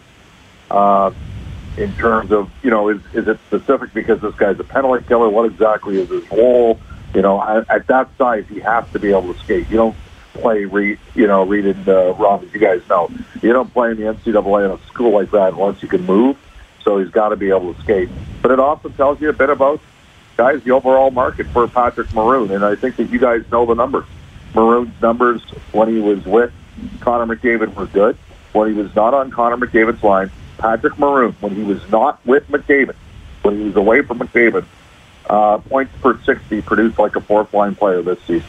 Uh, 0.71 1.11
in 1.77 1.93
terms 1.95 2.31
of, 2.31 2.49
you 2.63 2.69
know, 2.69 2.87
is, 2.87 3.01
is 3.13 3.27
it 3.27 3.37
specific 3.47 3.93
because 3.93 4.21
this 4.21 4.33
guy's 4.35 4.57
a 4.61 4.63
penalty 4.63 5.05
killer? 5.05 5.29
What 5.29 5.51
exactly 5.51 5.99
is 5.99 6.09
his 6.09 6.31
role? 6.31 6.79
You 7.15 7.21
know, 7.21 7.41
at, 7.41 7.69
at 7.69 7.87
that 7.87 8.09
size, 8.17 8.45
he 8.49 8.59
has 8.59 8.83
to 8.91 8.99
be 8.99 9.09
able 9.09 9.33
to 9.33 9.39
skate. 9.39 9.69
You 9.69 9.77
don't 9.77 9.95
play 10.33 10.65
Reed, 10.65 10.99
you 11.13 11.27
know, 11.27 11.43
Reed 11.45 11.65
and 11.65 11.87
uh, 11.87 12.13
Rob, 12.15 12.43
as 12.43 12.53
you 12.53 12.59
guys 12.59 12.81
know. 12.89 13.09
You 13.41 13.53
don't 13.53 13.71
play 13.73 13.91
in 13.91 13.97
the 13.97 14.03
NCAA 14.03 14.65
in 14.65 14.71
a 14.71 14.87
school 14.87 15.11
like 15.11 15.31
that 15.31 15.53
unless 15.53 15.81
you 15.81 15.87
can 15.87 16.05
move. 16.05 16.37
So 16.83 16.99
he's 16.99 17.09
got 17.09 17.29
to 17.29 17.37
be 17.37 17.49
able 17.49 17.73
to 17.73 17.81
skate. 17.81 18.09
But 18.41 18.51
it 18.51 18.59
also 18.59 18.89
tells 18.89 19.21
you 19.21 19.29
a 19.29 19.33
bit 19.33 19.49
about, 19.49 19.79
guys, 20.35 20.61
the 20.63 20.71
overall 20.71 21.09
market 21.09 21.47
for 21.47 21.67
Patrick 21.69 22.13
Maroon. 22.13 22.51
And 22.51 22.65
I 22.65 22.75
think 22.75 22.97
that 22.97 23.09
you 23.09 23.17
guys 23.17 23.43
know 23.49 23.65
the 23.65 23.75
numbers. 23.75 24.05
Maroon's 24.53 25.01
numbers 25.01 25.41
when 25.71 25.87
he 25.87 26.01
was 26.01 26.23
with 26.25 26.51
Connor 26.99 27.33
McDavid 27.33 27.73
were 27.75 27.87
good. 27.87 28.17
When 28.51 28.73
he 28.73 28.79
was 28.79 28.93
not 28.93 29.13
on 29.13 29.31
Connor 29.31 29.57
McDavid's 29.57 30.03
line, 30.03 30.31
Patrick 30.57 30.99
Maroon, 30.99 31.33
when 31.39 31.55
he 31.55 31.63
was 31.63 31.81
not 31.89 32.25
with 32.25 32.47
McDavid, 32.49 32.95
when 33.41 33.57
he 33.57 33.63
was 33.63 33.75
away 33.77 34.01
from 34.01 34.19
McDavid, 34.19 34.65
uh, 35.29 35.57
points 35.59 35.93
per 36.01 36.19
60 36.21 36.61
produced 36.61 36.99
like 36.99 37.15
a 37.15 37.21
fourth 37.21 37.53
line 37.53 37.75
player 37.75 38.01
this 38.01 38.19
season. 38.21 38.47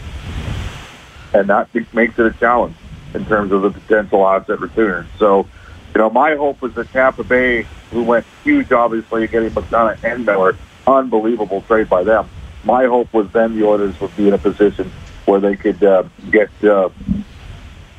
And 1.33 1.49
that 1.49 1.69
makes 1.95 2.19
it 2.19 2.27
a 2.27 2.33
challenge 2.33 2.77
in 3.15 3.25
terms 3.27 3.53
of 3.53 3.63
the 3.63 3.71
potential 3.71 4.27
asset 4.27 4.61
return. 4.61 5.09
So, 5.19 5.47
you 5.95 5.99
know, 5.99 6.11
my 6.11 6.35
hope 6.35 6.63
was 6.63 6.75
that 6.75 6.93
Tampa 6.93 7.25
Bay, 7.25 7.67
who 7.91 8.03
went 8.03 8.27
huge, 8.45 8.73
obviously, 8.73 9.27
getting 9.27 9.51
McDonagh 9.51 10.03
and 10.03 10.25
Miller, 10.25 10.57
unbelievable 10.87 11.63
trade 11.63 11.89
by 11.89 12.05
them. 12.05 12.29
My 12.65 12.87
hope 12.87 13.13
was 13.13 13.31
then 13.33 13.59
the 13.59 13.67
Oilers 13.67 13.99
would 14.01 14.15
be 14.17 14.29
in 14.29 14.35
a 14.35 14.39
position 14.39 14.91
where 15.25 15.41
they 15.41 15.57
could 15.57 15.83
uh, 15.83 16.05
get 16.31 16.51
uh, 16.65 16.89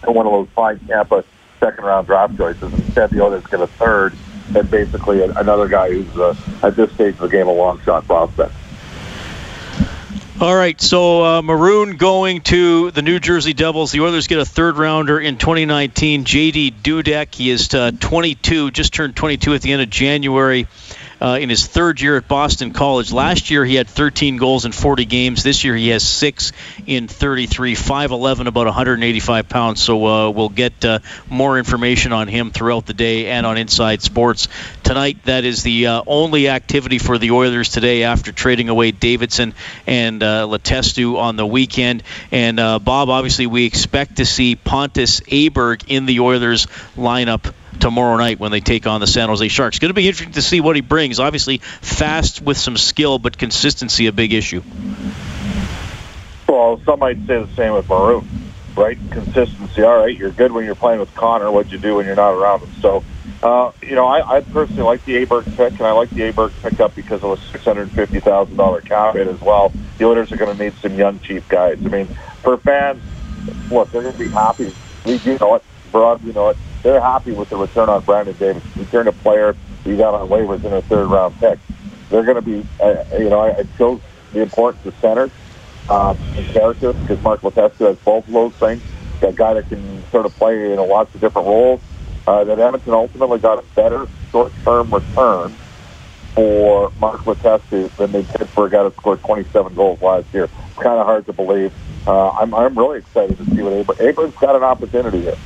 one 0.04 0.26
of 0.26 0.32
those 0.32 0.48
fine 0.56 0.80
Tampa 0.80 1.24
second 1.60 1.84
round 1.84 2.08
draft 2.08 2.38
choices. 2.38 2.74
Instead, 2.74 3.12
the 3.12 3.22
Oilers 3.24 3.46
get 3.48 3.62
a 3.62 3.68
third 3.68 4.16
and 4.56 4.70
basically 4.70 5.22
another 5.22 5.68
guy 5.68 5.90
who's 5.90 6.18
uh, 6.18 6.36
at 6.64 6.76
this 6.76 6.92
stage 6.94 7.16
of 7.16 7.20
the 7.20 7.28
game 7.28 7.48
a 7.48 7.52
long 7.52 7.82
shot 7.82 8.06
prospect. 8.06 8.54
All 10.40 10.56
right, 10.56 10.80
so 10.80 11.26
uh, 11.26 11.42
Maroon 11.42 11.98
going 11.98 12.42
to 12.42 12.92
the 12.92 13.02
New 13.02 13.20
Jersey 13.20 13.54
Devils. 13.54 13.92
The 13.92 14.02
Oilers 14.02 14.28
get 14.28 14.38
a 14.38 14.46
third 14.46 14.78
rounder 14.78 15.20
in 15.20 15.40
2019. 15.40 16.26
JD 16.26 16.74
Dudek, 16.84 17.34
he 17.34 17.50
is 17.50 17.74
uh, 17.74 17.90
22, 18.00 18.70
just 18.70 18.94
turned 18.94 19.16
22 19.16 19.56
at 19.56 19.64
the 19.64 19.72
end 19.72 19.82
of 19.82 19.90
January. 19.90 20.68
Uh, 21.20 21.40
in 21.42 21.50
his 21.50 21.66
third 21.66 22.00
year 22.00 22.16
at 22.16 22.28
Boston 22.28 22.74
College. 22.74 23.12
Last 23.12 23.50
year 23.50 23.66
he 23.66 23.74
had 23.74 23.88
13 23.88 24.38
goals 24.38 24.66
in 24.66 24.72
40 24.72 25.06
games. 25.06 25.42
This 25.42 25.64
year 25.64 25.76
he 25.76 25.88
has 25.88 26.08
six 26.08 26.52
in 26.86 27.08
33, 27.08 27.74
5'11, 27.74 28.46
about 28.46 28.68
185 28.68 29.50
pounds. 29.50 29.82
So 29.82 30.06
uh, 30.06 30.30
we'll 30.30 30.50
get 30.50 30.86
uh, 30.86 31.00
more 31.28 31.58
information 31.58 32.14
on 32.14 32.28
him 32.28 32.52
throughout 32.52 32.86
the 32.86 32.94
day 32.94 33.32
and 33.32 33.48
on 33.48 33.58
Inside 33.58 34.04
Sports 34.04 34.48
tonight. 34.88 35.22
That 35.26 35.44
is 35.44 35.64
the 35.64 35.88
uh, 35.88 36.04
only 36.08 36.48
activity 36.48 36.98
for 36.98 37.18
the 37.18 37.32
Oilers 37.32 37.68
today 37.68 38.04
after 38.04 38.32
trading 38.32 38.70
away 38.70 38.92
Davidson 38.92 39.54
and 39.86 40.24
uh, 40.24 40.48
Letestu 40.48 41.18
on 41.18 41.36
the 41.36 41.46
weekend. 41.46 42.04
And 42.32 42.58
uh, 42.58 42.80
Bob, 42.80 43.10
obviously 43.10 43.48
we 43.48 43.66
expect 43.66 44.18
to 44.18 44.26
see 44.26 44.56
Pontus 44.56 45.20
Aberg 45.20 45.84
in 45.90 46.06
the 46.06 46.22
Oilers 46.22 46.68
lineup 46.96 47.54
tomorrow 47.82 48.16
night 48.16 48.40
when 48.40 48.52
they 48.52 48.62
take 48.62 48.88
on 48.88 49.02
the 49.02 49.08
San 49.08 49.28
Jose 49.28 49.50
Sharks. 49.50 49.80
Going 49.80 49.90
to 49.90 49.94
be 49.94 50.08
interesting 50.08 50.34
to 50.36 50.42
see 50.42 50.62
what 50.62 50.78
he 50.78 50.82
brings. 50.82 51.20
Obviously, 51.20 51.58
fast 51.58 52.42
with 52.42 52.58
some 52.58 52.78
skill, 52.78 53.20
but 53.20 53.38
consistency 53.38 54.08
a 54.08 54.14
big 54.14 54.32
issue. 54.32 54.64
Well, 56.48 56.80
some 56.86 57.00
might 57.00 57.18
say 57.28 57.44
the 57.44 57.50
same 57.58 57.74
with 57.74 57.90
Maroon, 57.90 58.26
right? 58.78 58.98
Consistency. 59.12 59.82
All 59.82 59.98
right, 59.98 60.16
you're 60.16 60.32
good 60.32 60.52
when 60.52 60.66
you're 60.66 60.76
playing 60.76 61.00
with 61.00 61.14
Connor. 61.16 61.52
What'd 61.52 61.72
you 61.72 61.78
do 61.78 61.96
when 61.96 62.06
you're 62.06 62.16
not 62.16 62.32
around 62.32 62.62
him? 62.62 62.82
So, 62.82 63.04
uh, 63.44 63.72
you 63.82 63.96
know, 63.96 64.08
I, 64.08 64.38
I 64.38 64.42
personally 64.42 64.84
like 64.84 65.04
the 65.06 65.26
Aberg 65.26 65.46
pick, 65.56 65.74
and 65.74 65.82
I 65.82 65.92
like 65.92 66.10
the 66.10 66.32
Aberg 66.32 66.52
pickup 66.62 66.96
because 66.96 67.24
of 67.24 67.32
a 67.32 67.42
six 67.52 67.66
hundred 67.66 67.92
fifty 67.92 68.20
thousand 68.20 68.56
dollar 68.56 68.82
cap 68.82 69.16
hit 69.16 69.28
as 69.28 69.42
well. 69.42 69.72
The 69.98 70.06
Oilers 70.06 70.32
are 70.32 70.38
going 70.38 70.56
to 70.56 70.64
need 70.64 70.74
some 70.76 70.96
young, 70.96 71.20
cheap 71.20 71.48
guys. 71.50 71.84
I 71.86 71.90
mean, 71.90 72.08
for 72.42 72.58
fans, 72.58 73.02
look, 73.72 73.92
they're 73.92 74.04
going 74.04 74.14
to 74.14 74.20
be 74.20 74.30
happy. 74.30 74.74
We, 75.06 75.16
you 75.18 75.38
know 75.40 75.56
it. 75.56 75.64
Broad, 75.92 76.22
you 76.24 76.34
know 76.34 76.50
it 76.50 76.58
they're 76.88 77.02
happy 77.02 77.32
with 77.32 77.50
the 77.50 77.58
return 77.58 77.90
on 77.90 78.02
Brandon 78.04 78.36
Davidson. 78.38 78.72
Return 78.78 79.08
a 79.08 79.12
player 79.12 79.56
he 79.84 79.98
got 79.98 80.14
on 80.14 80.30
waivers 80.30 80.64
in 80.64 80.74
a 80.74 80.82
third 80.82 81.08
round 81.08 81.38
pick. 81.40 81.60
They're 82.10 82.24
going 82.24 82.36
to 82.36 82.42
be, 82.42 82.66
uh, 82.80 83.04
you 83.20 83.30
know, 83.30 83.42
I, 83.42 83.58
I 83.58 83.64
chose 83.78 84.00
the 84.32 84.42
importance 84.42 84.86
of 84.86 84.96
center 85.02 85.30
um, 85.90 86.18
and 86.36 86.48
character 86.48 86.94
because 86.94 87.22
Mark 87.24 87.42
Letestu 87.42 87.88
has 87.88 87.98
both 88.00 88.28
of 88.28 88.34
those 88.34 88.54
things. 88.54 88.82
a 89.22 89.32
guy 89.32 89.54
that 89.54 89.68
can 89.70 90.04
sort 90.12 90.26
of 90.26 90.36
play 90.36 90.72
in 90.74 90.80
lots 90.80 91.14
of 91.16 91.22
different 91.22 91.48
roles. 91.48 91.82
Uh, 92.26 92.44
that 92.44 92.60
Edmonton 92.60 92.94
ultimately 92.94 93.40
got 93.40 93.60
a 93.60 93.64
better 93.74 94.06
short-term 94.32 94.94
return 94.94 95.56
for 96.34 96.92
Mark 97.00 97.22
Letestu 97.24 97.90
than 97.96 98.12
they 98.12 98.22
did 98.24 98.50
for 98.50 98.68
a 98.68 98.70
guy 98.70 98.84
that 98.84 98.94
scored 98.96 99.22
27 99.22 99.74
goals 99.76 100.02
last 100.02 100.32
year. 100.34 100.44
It's 100.44 100.76
kind 100.76 101.00
of 101.00 101.06
hard 101.06 101.26
to 101.28 101.34
believe. 101.34 101.74
Uh, 102.06 102.30
I'm, 102.32 102.54
I'm 102.54 102.78
really 102.78 103.00
excited 103.00 103.38
to 103.38 103.46
see 103.46 103.62
what 103.62 103.74
Aberg's. 103.74 104.00
Aberg's 104.00 104.38
got 104.38 104.56
an 104.56 104.64
opportunity 104.64 105.22
here. 105.22 105.38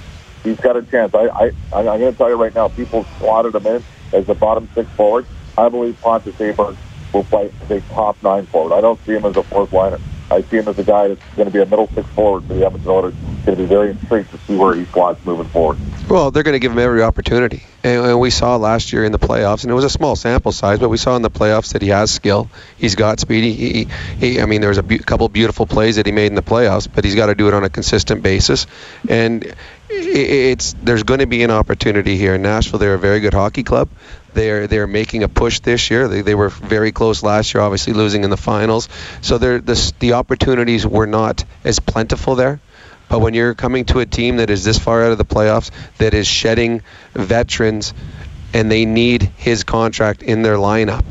He's 0.44 0.60
got 0.60 0.76
a 0.76 0.82
chance. 0.82 1.14
I, 1.14 1.28
I, 1.28 1.52
I'm 1.72 1.86
going 1.86 2.12
to 2.12 2.18
tell 2.18 2.30
you 2.30 2.36
right 2.36 2.54
now, 2.54 2.68
people 2.68 3.06
slotted 3.20 3.56
him 3.56 3.68
in 3.68 3.84
as 4.12 4.26
the 4.26 4.34
bottom 4.34 4.68
six 4.74 4.90
forward. 4.92 5.26
I 5.58 5.70
believe 5.70 6.00
Pontus 6.02 6.36
Aberg 6.36 6.76
will 7.14 7.24
play 7.26 7.52
as 7.62 7.72
a 7.72 7.82
top 7.82 8.22
nine 8.24 8.46
forward. 8.48 8.76
I 8.76 8.82
don't 8.82 9.00
see 9.06 9.14
him 9.14 9.26
as 9.26 9.36
a 9.38 9.44
fourth 9.44 9.72
liner. 9.72 10.00
I 10.32 10.42
see 10.44 10.58
him 10.58 10.68
as 10.70 10.80
a 10.80 10.84
guy 10.84 11.10
that's 11.10 11.36
going 11.36 11.48
to 11.48 11.52
be 11.52 11.62
a 11.62 11.66
middle 11.66 11.90
six 11.94 12.08
forward 12.10 12.46
for 12.46 12.54
the 12.54 12.66
Edmonton 12.66 12.90
Oilers. 12.90 13.14
Going 13.46 13.58
to 13.58 13.64
be 13.64 13.66
very 13.66 13.92
intrigued 13.92 14.32
to 14.32 14.38
see 14.40 14.56
where 14.56 14.74
he 14.74 14.86
slots 14.86 15.24
moving 15.26 15.48
forward. 15.48 15.78
Well, 16.10 16.32
they're 16.32 16.44
going 16.44 16.54
to 16.54 16.60
give 16.60 16.72
him 16.72 16.80
every 16.80 17.04
opportunity, 17.04 17.64
and, 17.84 18.06
and, 18.06 18.20
we 18.20 18.30
saw 18.30 18.58
last 18.58 18.92
year 18.92 19.06
in 19.06 19.12
the 19.12 19.20
playoffs, 19.20 19.64
and 19.64 19.72
it 19.72 19.74
was 19.74 19.84
a 19.84 19.90
small 19.90 20.16
sample 20.16 20.52
size, 20.52 20.80
but 20.80 20.90
we 20.90 20.98
saw 20.98 21.16
in 21.16 21.22
the 21.22 21.30
playoffs 21.30 21.74
that 21.74 21.82
he 21.82 21.90
has 21.90 22.12
skill. 22.12 22.50
He's 22.78 22.96
got 22.96 23.20
speed. 23.20 23.44
He, 23.44 23.54
he, 23.56 23.88
he 24.20 24.42
I 24.42 24.46
mean, 24.46 24.62
there 24.62 24.70
was 24.70 24.78
a 24.78 24.84
bu- 24.84 25.00
couple 25.00 25.28
beautiful 25.30 25.66
plays 25.66 25.98
that 25.98 26.06
he 26.06 26.12
made 26.12 26.28
in 26.28 26.36
the 26.36 26.42
playoffs, 26.42 26.88
but 26.94 27.06
he's 27.06 27.16
got 27.16 27.28
to 27.28 27.36
do 27.36 27.48
it 27.48 27.54
on 27.54 27.64
a 27.64 27.70
consistent 27.70 28.24
basis, 28.24 28.68
and 29.08 29.56
it's 29.90 30.74
there's 30.82 31.04
going 31.04 31.20
to 31.20 31.28
be 31.28 31.44
an 31.44 31.52
opportunity 31.52 32.18
here 32.18 32.36
in 32.36 32.42
Nashville. 32.42 32.80
They're 32.80 32.94
a 32.94 33.00
very 33.00 33.20
good 33.20 33.34
hockey 33.34 33.64
club. 33.64 33.90
They're 34.34 34.68
they're 34.68 34.88
making 34.88 35.24
a 35.24 35.28
push 35.28 35.60
this 35.60 35.90
year. 35.92 36.08
They, 36.08 36.22
they 36.22 36.36
were 36.36 36.50
very 36.50 36.92
close 36.92 37.24
last 37.24 37.54
year, 37.54 37.62
obviously 37.62 37.94
losing 37.94 38.24
in 38.24 38.30
the 38.30 38.38
finals. 38.38 38.88
So 39.22 39.38
the 39.38 39.94
the 40.00 40.14
opportunities 40.14 40.88
were 40.88 41.08
not 41.08 41.44
as 41.64 41.80
plentiful 41.80 42.36
there. 42.36 42.60
But 43.10 43.20
when 43.20 43.34
you're 43.34 43.56
coming 43.56 43.84
to 43.86 44.00
a 44.00 44.06
team 44.06 44.38
that 44.38 44.50
is 44.50 44.64
this 44.64 44.80
far 44.80 45.04
out 45.04 45.12
of 45.12 45.18
the 45.18 45.26
playoffs, 45.26 45.70
that 45.98 46.14
is 46.14 46.28
shedding 46.28 46.82
veterans, 47.14 47.94
and 48.54 48.72
they 48.72 48.86
need 48.86 49.24
his 49.36 49.66
contract 49.66 50.24
in 50.24 50.44
their 50.44 50.56
lineup, 50.56 51.04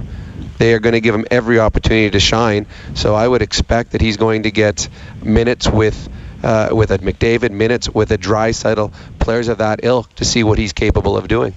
they 0.57 0.73
are 0.73 0.79
going 0.79 0.95
to 0.95 1.03
give 1.03 1.15
him 1.15 1.27
every 1.31 1.61
opportunity 1.61 2.11
to 2.11 2.21
shine. 2.21 2.67
So 2.95 3.15
I 3.15 3.29
would 3.29 3.43
expect 3.43 3.93
that 3.93 4.01
he's 4.01 4.17
going 4.17 4.45
to 4.45 4.51
get 4.51 4.89
minutes 5.23 5.69
with. 5.69 6.09
Uh, 6.43 6.71
with 6.73 6.91
a 6.91 6.97
McDavid 6.97 7.51
minutes, 7.51 7.87
with 7.91 8.11
a 8.13 8.17
Draisaitl, 8.17 8.95
players 9.19 9.49
of 9.49 9.59
that 9.59 9.81
ilk, 9.83 10.15
to 10.15 10.25
see 10.25 10.43
what 10.43 10.59
he's 10.59 10.73
capable 10.73 11.19
of 11.19 11.29
doing. 11.29 11.53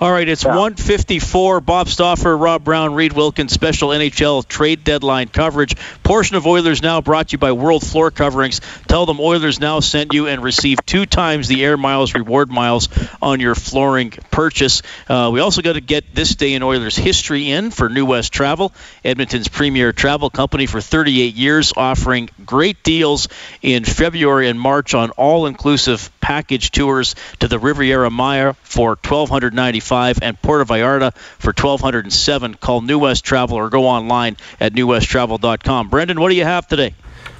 All 0.00 0.10
right, 0.10 0.28
it's 0.28 0.42
yeah. 0.42 0.50
154. 0.50 1.60
Bob 1.60 1.86
Stauffer, 1.86 2.36
Rob 2.36 2.64
Brown, 2.64 2.94
Reed 2.94 3.12
Wilkins, 3.12 3.52
special 3.52 3.90
NHL 3.90 4.46
trade 4.46 4.82
deadline 4.82 5.28
coverage. 5.28 5.76
Portion 6.02 6.34
of 6.34 6.48
Oilers 6.48 6.82
Now 6.82 7.00
brought 7.00 7.28
to 7.28 7.32
you 7.34 7.38
by 7.38 7.52
World 7.52 7.86
Floor 7.86 8.10
Coverings. 8.10 8.60
Tell 8.88 9.06
them 9.06 9.20
Oilers 9.20 9.60
Now 9.60 9.78
sent 9.78 10.12
you 10.12 10.26
and 10.26 10.42
receive 10.42 10.84
two 10.84 11.06
times 11.06 11.46
the 11.46 11.64
air 11.64 11.76
miles 11.76 12.12
reward 12.12 12.50
miles 12.50 12.88
on 13.22 13.38
your 13.38 13.54
flooring 13.54 14.10
purchase. 14.32 14.82
Uh, 15.08 15.30
we 15.32 15.38
also 15.38 15.62
got 15.62 15.74
to 15.74 15.80
get 15.80 16.12
this 16.12 16.34
day 16.34 16.54
in 16.54 16.64
Oilers 16.64 16.96
history 16.96 17.52
in 17.52 17.70
for 17.70 17.88
New 17.88 18.04
West 18.04 18.32
Travel, 18.32 18.72
Edmonton's 19.04 19.46
premier 19.46 19.92
travel 19.92 20.28
company 20.28 20.66
for 20.66 20.80
38 20.80 21.36
years, 21.36 21.72
offering 21.76 22.28
great 22.44 22.82
deals 22.82 23.28
in 23.62 23.84
February 23.84 24.48
and 24.48 24.58
March 24.58 24.92
on 24.92 25.10
all-inclusive 25.10 26.10
package 26.20 26.72
tours 26.72 27.14
to 27.38 27.46
the 27.46 27.60
Riviera 27.60 28.10
Maya 28.10 28.54
for 28.64 28.90
1295 28.90 29.83
185 29.84 30.18
and 30.22 30.40
Puerto 30.40 30.64
Vallarta 30.64 31.14
for 31.38 31.48
1207. 31.48 32.54
Call 32.54 32.80
New 32.80 32.98
West 32.98 33.24
Travel 33.24 33.56
or 33.56 33.68
go 33.68 33.86
online 33.86 34.36
at 34.60 34.72
newwesttravel.com. 34.72 35.88
Brendan, 35.90 36.20
what 36.20 36.30
do 36.30 36.34
you 36.34 36.44
have 36.44 36.66
today? 36.66 36.94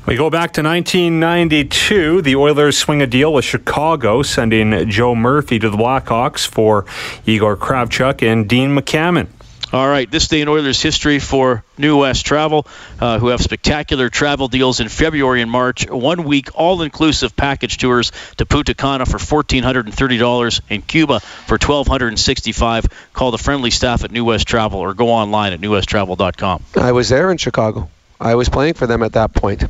We 0.07 0.17
go 0.17 0.29
back 0.29 0.53
to 0.55 0.63
1992. 0.63 2.21
The 2.21 2.37
Oilers 2.37 2.77
swing 2.77 3.01
a 3.01 3.07
deal 3.07 3.33
with 3.33 3.47
Chicago, 3.47 4.23
sending 4.23 4.91
Joe 4.91 5.15
Murphy 5.15 5.59
to 5.59 5.71
the 5.71 5.79
Blackhawks 5.79 6.47
for 6.47 6.85
Igor 7.25 7.57
Kravchuk 7.57 8.23
and 8.23 8.47
Dean 8.47 8.77
McAmmond. 8.77 9.29
All 9.73 9.89
right, 9.89 10.09
this 10.09 10.29
day 10.29 10.41
in 10.41 10.49
Oilers 10.49 10.81
history 10.81 11.19
for 11.19 11.65
New 11.79 12.01
West 12.01 12.25
Travel, 12.25 12.67
uh, 13.01 13.19
who 13.19 13.29
have 13.29 13.41
spectacular 13.41 14.09
travel 14.09 14.47
deals 14.47 14.79
in 14.79 14.89
February 14.89 15.43
and 15.43 15.51
March. 15.51 15.91
One 15.91 16.25
week 16.25 16.51
all-inclusive 16.55 17.35
package 17.35 17.79
tours 17.79 18.13
to 18.37 18.47
Punta 18.47 18.75
Cana 18.75 19.07
for 19.07 19.19
$1,430 19.19 20.61
and 20.71 20.87
Cuba 20.87 21.21
for 21.21 21.59
$1,265. 21.59 22.93
Call 23.13 23.31
the 23.31 23.39
friendly 23.39 23.71
staff 23.71 24.05
at 24.05 24.13
New 24.13 24.25
West 24.25 24.47
Travel 24.47 24.79
or 24.79 24.95
go 24.95 25.09
online 25.09 25.53
at 25.53 25.61
newwesttravel.com. 25.61 26.63
I 26.77 26.93
was 26.93 27.09
there 27.09 27.31
in 27.33 27.39
Chicago. 27.39 27.89
I 28.21 28.37
was 28.37 28.49
playing 28.49 28.75
for 28.75 28.87
them 28.87 29.03
at 29.03 29.15
that 29.15 29.35
point 29.35 29.65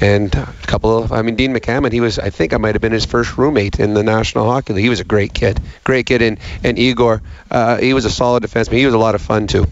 and 0.00 0.34
a 0.34 0.46
couple 0.62 0.96
of 0.96 1.12
I 1.12 1.22
mean 1.22 1.36
Dean 1.36 1.54
McAmmond 1.54 1.92
he 1.92 2.00
was 2.00 2.18
I 2.18 2.30
think 2.30 2.52
I 2.52 2.56
might 2.56 2.74
have 2.74 2.82
been 2.82 2.92
his 2.92 3.04
first 3.04 3.36
roommate 3.36 3.80
in 3.80 3.94
the 3.94 4.02
National 4.02 4.50
Hockey 4.50 4.72
League 4.72 4.84
he 4.84 4.88
was 4.88 5.00
a 5.00 5.04
great 5.04 5.34
kid 5.34 5.60
great 5.84 6.06
kid 6.06 6.22
and 6.22 6.38
and 6.62 6.78
Igor 6.78 7.22
uh, 7.50 7.78
he 7.78 7.94
was 7.94 8.04
a 8.04 8.10
solid 8.10 8.42
defenseman 8.42 8.78
he 8.78 8.86
was 8.86 8.94
a 8.94 8.98
lot 8.98 9.14
of 9.14 9.22
fun 9.22 9.46
too 9.46 9.66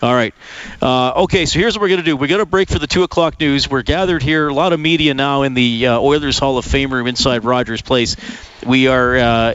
all 0.00 0.14
right. 0.14 0.32
Uh, 0.80 1.22
okay, 1.24 1.44
so 1.44 1.58
here's 1.58 1.74
what 1.74 1.82
we're 1.82 1.88
going 1.88 2.00
to 2.00 2.04
do. 2.04 2.16
We're 2.16 2.28
going 2.28 2.38
to 2.38 2.46
break 2.46 2.68
for 2.68 2.78
the 2.78 2.86
2 2.86 3.02
o'clock 3.02 3.40
news. 3.40 3.68
We're 3.68 3.82
gathered 3.82 4.22
here, 4.22 4.46
a 4.46 4.54
lot 4.54 4.72
of 4.72 4.78
media 4.78 5.12
now 5.12 5.42
in 5.42 5.54
the 5.54 5.88
uh, 5.88 5.98
Oilers 5.98 6.38
Hall 6.38 6.56
of 6.56 6.64
Fame 6.64 6.92
room 6.92 7.08
inside 7.08 7.44
Rogers 7.44 7.82
Place. 7.82 8.16
We 8.64 8.86
are 8.86 9.16
uh, 9.16 9.54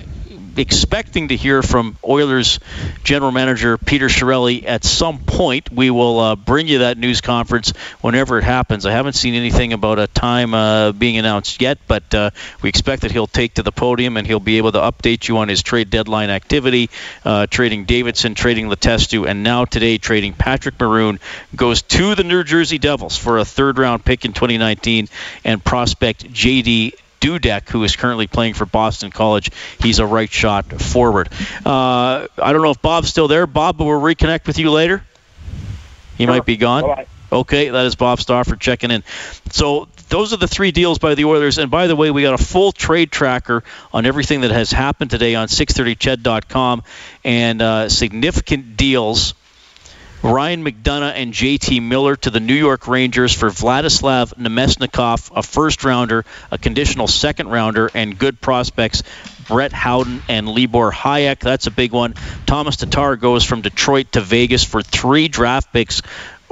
expecting 0.57 1.29
to 1.29 1.35
hear 1.35 1.63
from 1.63 1.97
Oilers 2.07 2.59
general 3.03 3.31
manager 3.31 3.77
Peter 3.77 4.07
Chiarelli 4.07 4.65
at 4.65 4.83
some 4.83 5.19
point. 5.19 5.71
We 5.71 5.89
will 5.89 6.19
uh, 6.19 6.35
bring 6.35 6.67
you 6.67 6.79
that 6.79 6.97
news 6.97 7.21
conference 7.21 7.71
whenever 8.01 8.37
it 8.37 8.43
happens. 8.43 8.85
I 8.85 8.91
haven't 8.91 9.13
seen 9.13 9.33
anything 9.33 9.73
about 9.73 9.99
a 9.99 10.07
time 10.07 10.53
uh, 10.53 10.91
being 10.91 11.17
announced 11.17 11.61
yet, 11.61 11.79
but 11.87 12.13
uh, 12.13 12.29
we 12.61 12.69
expect 12.69 13.01
that 13.03 13.11
he'll 13.11 13.27
take 13.27 13.55
to 13.55 13.63
the 13.63 13.71
podium 13.71 14.17
and 14.17 14.27
he'll 14.27 14.39
be 14.39 14.57
able 14.57 14.71
to 14.71 14.79
update 14.79 15.27
you 15.27 15.37
on 15.37 15.47
his 15.47 15.63
trade 15.63 15.89
deadline 15.89 16.29
activity, 16.29 16.89
uh, 17.25 17.47
trading 17.47 17.85
Davidson, 17.85 18.35
trading 18.35 18.67
Letestu, 18.67 19.27
and 19.27 19.43
now 19.43 19.65
today 19.65 19.97
trading 19.97 20.33
Patrick 20.33 20.79
Maroon 20.79 21.19
goes 21.55 21.81
to 21.81 22.15
the 22.15 22.23
New 22.23 22.43
Jersey 22.43 22.77
Devils 22.77 23.17
for 23.17 23.37
a 23.37 23.45
third 23.45 23.77
round 23.77 24.05
pick 24.05 24.25
in 24.25 24.33
2019 24.33 25.07
and 25.43 25.63
prospect 25.63 26.31
J.D. 26.31 26.93
Dudek, 27.23 27.69
who 27.69 27.83
is 27.86 27.95
currently 27.95 28.27
playing 28.27 28.53
for 28.53 28.65
Boston 28.65 29.09
College. 29.09 29.49
He's 29.79 29.99
a 29.99 30.05
right 30.05 30.29
shot 30.29 30.65
forward. 30.65 31.29
Uh, 31.65 32.27
I 32.38 32.51
don't 32.51 32.62
know 32.62 32.71
if 32.71 32.81
Bob's 32.81 33.07
still 33.07 33.29
there. 33.29 33.47
Bob, 33.47 33.77
but 33.77 33.86
we'll 33.86 34.01
reconnect 34.01 34.45
with 34.45 34.59
you 34.59 34.69
later. 34.69 35.03
He 36.17 36.25
sure. 36.25 36.33
might 36.33 36.45
be 36.45 36.57
gone. 36.57 36.83
Bye-bye. 36.83 37.07
Okay, 37.31 37.69
that 37.69 37.86
is 37.86 37.95
Bob 37.95 38.19
Stauffer 38.19 38.57
checking 38.57 38.91
in. 38.91 39.03
So 39.51 39.88
those 40.09 40.33
are 40.33 40.38
the 40.38 40.47
three 40.47 40.71
deals 40.71 40.99
by 40.99 41.15
the 41.15 41.25
Oilers. 41.25 41.57
And 41.57 41.71
by 41.71 41.88
the 41.88 41.95
way, 41.95 42.12
we 42.12 42.21
got 42.21 42.39
a 42.39 42.43
full 42.43 42.71
trade 42.73 43.12
tracker 43.12 43.63
on 43.93 44.05
everything 44.05 44.41
that 44.41 44.51
has 44.51 44.71
happened 44.71 45.09
today 45.09 45.33
on 45.33 45.47
630ched.com 45.47 46.83
and 47.23 47.62
uh, 47.62 47.89
significant 47.89 48.77
deals 48.77 49.33
Ryan 50.23 50.63
McDonagh 50.63 51.15
and 51.15 51.33
JT 51.33 51.81
Miller 51.81 52.15
to 52.15 52.29
the 52.29 52.39
New 52.39 52.53
York 52.53 52.88
Rangers 52.88 53.33
for 53.33 53.49
Vladislav 53.49 54.33
Namestnikov, 54.36 55.31
a 55.36 55.43
first 55.43 55.83
rounder, 55.83 56.23
a 56.49 56.57
conditional 56.57 57.07
second 57.07 57.49
rounder, 57.49 57.91
and 57.93 58.17
good 58.17 58.39
prospects 58.39 59.03
Brett 59.49 59.73
Howden 59.73 60.21
and 60.29 60.47
Libor 60.47 60.91
Hajek. 60.91 61.39
That's 61.39 61.67
a 61.67 61.71
big 61.71 61.91
one. 61.91 62.13
Thomas 62.45 62.77
Tatar 62.77 63.17
goes 63.17 63.43
from 63.43 63.63
Detroit 63.63 64.13
to 64.13 64.21
Vegas 64.21 64.63
for 64.63 64.81
three 64.81 65.27
draft 65.27 65.73
picks 65.73 66.01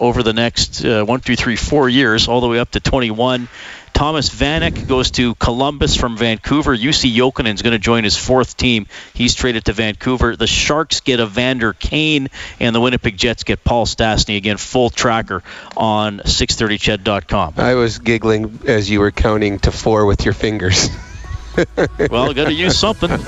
over 0.01 0.23
the 0.23 0.33
next 0.33 0.83
uh, 0.83 1.05
one, 1.05 1.21
two, 1.21 1.35
three, 1.35 1.55
four 1.55 1.87
years, 1.87 2.27
all 2.27 2.41
the 2.41 2.47
way 2.47 2.59
up 2.59 2.71
to 2.71 2.79
21. 2.79 3.47
Thomas 3.93 4.29
Vanek 4.29 4.87
goes 4.87 5.11
to 5.11 5.35
Columbus 5.35 5.95
from 5.95 6.17
Vancouver. 6.17 6.75
Jussi 6.75 7.13
Jokinen 7.13 7.53
is 7.53 7.61
going 7.61 7.73
to 7.73 7.79
join 7.79 8.03
his 8.03 8.17
fourth 8.17 8.57
team. 8.57 8.87
He's 9.13 9.35
traded 9.35 9.65
to 9.65 9.73
Vancouver. 9.73 10.35
The 10.35 10.47
Sharks 10.47 11.01
get 11.01 11.19
Evander 11.19 11.73
Kane, 11.73 12.29
and 12.59 12.75
the 12.75 12.81
Winnipeg 12.81 13.15
Jets 13.15 13.43
get 13.43 13.63
Paul 13.63 13.85
Stastny. 13.85 14.37
Again, 14.37 14.57
full 14.57 14.89
tracker 14.89 15.43
on 15.77 16.19
630ched.com. 16.19 17.53
I 17.57 17.75
was 17.75 17.99
giggling 17.99 18.61
as 18.65 18.89
you 18.89 19.01
were 19.01 19.11
counting 19.11 19.59
to 19.59 19.71
four 19.71 20.07
with 20.07 20.25
your 20.25 20.33
fingers. 20.33 20.89
well, 22.09 22.33
got 22.33 22.45
to 22.45 22.53
use 22.53 22.79
something. 22.79 23.11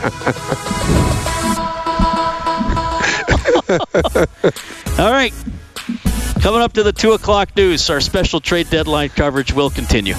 All 4.98 5.12
right. 5.12 5.34
Coming 6.44 6.60
up 6.62 6.74
to 6.74 6.84
the 6.84 6.92
2 6.92 7.14
o'clock 7.14 7.56
news, 7.56 7.90
our 7.90 8.02
special 8.02 8.42
trade 8.42 8.70
deadline 8.70 9.08
coverage 9.08 9.54
will 9.54 9.70
continue. 9.70 10.14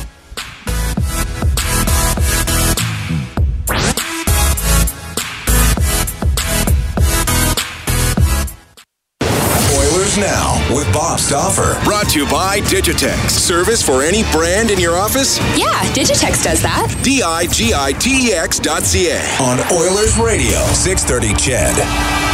Oilers 9.76 10.16
Now 10.16 10.66
with 10.74 10.90
Bob 10.94 11.18
Stauffer. 11.18 11.78
Brought 11.84 12.08
to 12.08 12.20
you 12.20 12.30
by 12.30 12.60
Digitex. 12.60 13.28
Service 13.28 13.82
for 13.82 14.02
any 14.02 14.22
brand 14.32 14.70
in 14.70 14.80
your 14.80 14.96
office? 14.96 15.38
Yeah, 15.58 15.78
Digitex 15.92 16.42
does 16.42 16.62
that. 16.62 16.98
D 17.04 17.22
I 17.22 17.46
G 17.48 17.74
I 17.74 17.92
T 17.92 18.30
E 18.30 18.32
X 18.32 18.58
dot 18.58 18.84
C 18.84 19.10
A. 19.10 19.20
On 19.42 19.58
Oilers 19.70 20.16
Radio, 20.16 20.56
630 20.72 21.34
CHED. 21.34 22.33